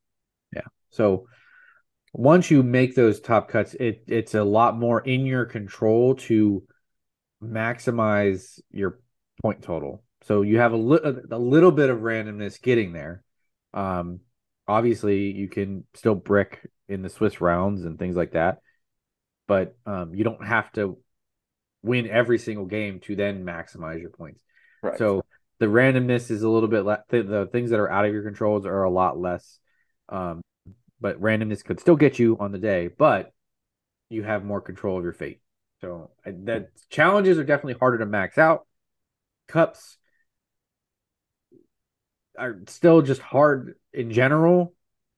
[0.56, 1.28] Yeah so
[2.14, 6.64] once you make those top cuts, it it's a lot more in your control to
[7.42, 9.00] maximize your
[9.42, 10.04] point total.
[10.24, 13.24] So you have a little a little bit of randomness getting there.
[13.74, 14.22] Um,
[14.68, 18.60] obviously you can still brick in the Swiss rounds and things like that,
[19.48, 20.98] but um, you don't have to
[21.82, 24.42] win every single game to then maximize your points.
[24.84, 24.98] Right.
[24.98, 25.24] So
[25.60, 27.02] the randomness is a little bit less.
[27.10, 29.60] The, the things that are out of your controls are a lot less.
[30.10, 30.42] Um,
[31.00, 33.32] but randomness could still get you on the day, but
[34.10, 35.40] you have more control of your fate.
[35.82, 38.66] So I- that challenges are definitely harder to max out.
[39.48, 39.98] Cups
[42.38, 44.74] are still just hard in general,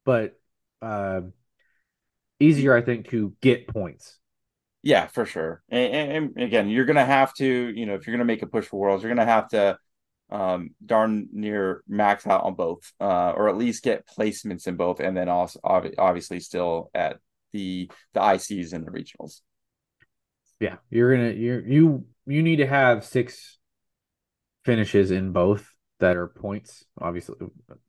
[0.06, 0.40] but
[0.82, 1.22] uh,
[2.42, 4.18] easier, I think, to get points.
[4.84, 5.62] Yeah, for sure.
[5.70, 8.66] And, and, again, you're gonna have to, you know, if you're gonna make a push
[8.66, 9.78] for worlds, you're gonna have to
[10.30, 15.00] um darn near max out on both, uh, or at least get placements in both,
[15.00, 17.18] and then also obvi- obviously still at
[17.52, 19.42] the the ICs and the regionals.
[20.60, 23.58] Yeah, you're gonna you you you need to have six
[24.64, 25.70] finishes in both
[26.00, 26.86] that are points.
[27.00, 27.36] Obviously,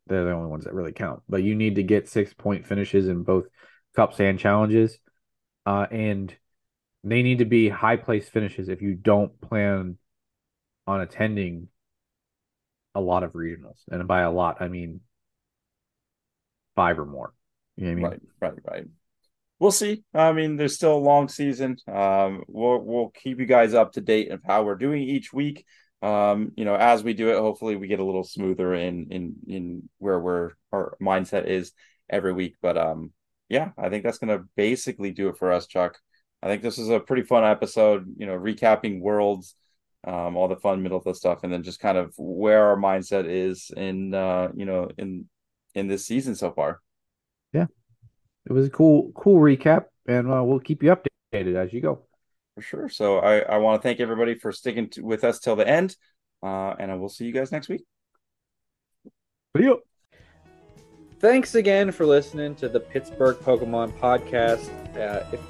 [0.06, 1.22] they're the only ones that really count.
[1.28, 3.46] But you need to get six point finishes in both
[3.94, 4.98] cups and challenges,
[5.66, 6.34] uh, and
[7.04, 9.98] they need to be high place finishes if you don't plan
[10.86, 11.68] on attending
[12.94, 13.78] a lot of regionals.
[13.90, 15.00] And by a lot, I mean
[16.76, 17.32] five or more.
[17.76, 18.04] You know I mean?
[18.04, 18.84] Right, right, right.
[19.58, 20.02] We'll see.
[20.12, 21.76] I mean, there's still a long season.
[21.86, 25.64] Um, we'll we'll keep you guys up to date of how we're doing each week.
[26.02, 29.36] Um, you know, as we do it, hopefully we get a little smoother in in
[29.46, 31.72] in where we're our mindset is
[32.10, 32.56] every week.
[32.60, 33.12] But um,
[33.52, 35.98] yeah, I think that's gonna basically do it for us, Chuck.
[36.42, 38.06] I think this is a pretty fun episode.
[38.16, 39.54] You know, recapping worlds,
[40.04, 42.76] um, all the fun middle of the stuff, and then just kind of where our
[42.76, 45.26] mindset is in uh, you know, in
[45.74, 46.80] in this season so far.
[47.52, 47.66] Yeah,
[48.46, 52.06] it was a cool, cool recap, and uh, we'll keep you updated as you go.
[52.54, 52.88] For sure.
[52.88, 55.94] So I, I want to thank everybody for sticking to, with us till the end.
[56.42, 57.82] Uh, and I will see you guys next week.
[59.56, 59.82] See you.
[61.22, 64.68] Thanks again for listening to the Pittsburgh Pokemon podcast.
[64.96, 65.40] Uh, if,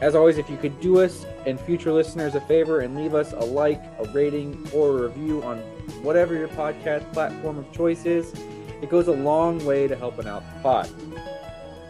[0.00, 3.32] as always, if you could do us and future listeners a favor and leave us
[3.32, 5.58] a like, a rating, or a review on
[6.02, 8.32] whatever your podcast platform of choice is,
[8.80, 10.88] it goes a long way to helping out the pod.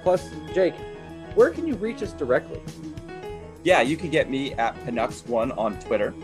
[0.02, 0.74] Plus, Jake,
[1.34, 2.62] where can you reach us directly?
[3.62, 6.14] Yeah, you can get me at Pinux1 on Twitter,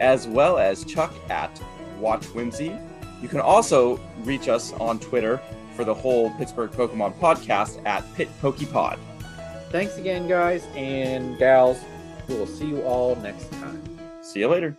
[0.00, 1.60] as well as Chuck at
[1.98, 2.74] Watch Whimsy.
[3.20, 5.42] You can also reach us on Twitter
[5.74, 8.98] for the whole Pittsburgh Pokemon podcast at Pit PokePod.
[9.70, 11.82] Thanks again, guys and gals.
[12.28, 13.82] We will see you all next time.
[14.22, 14.76] See you later.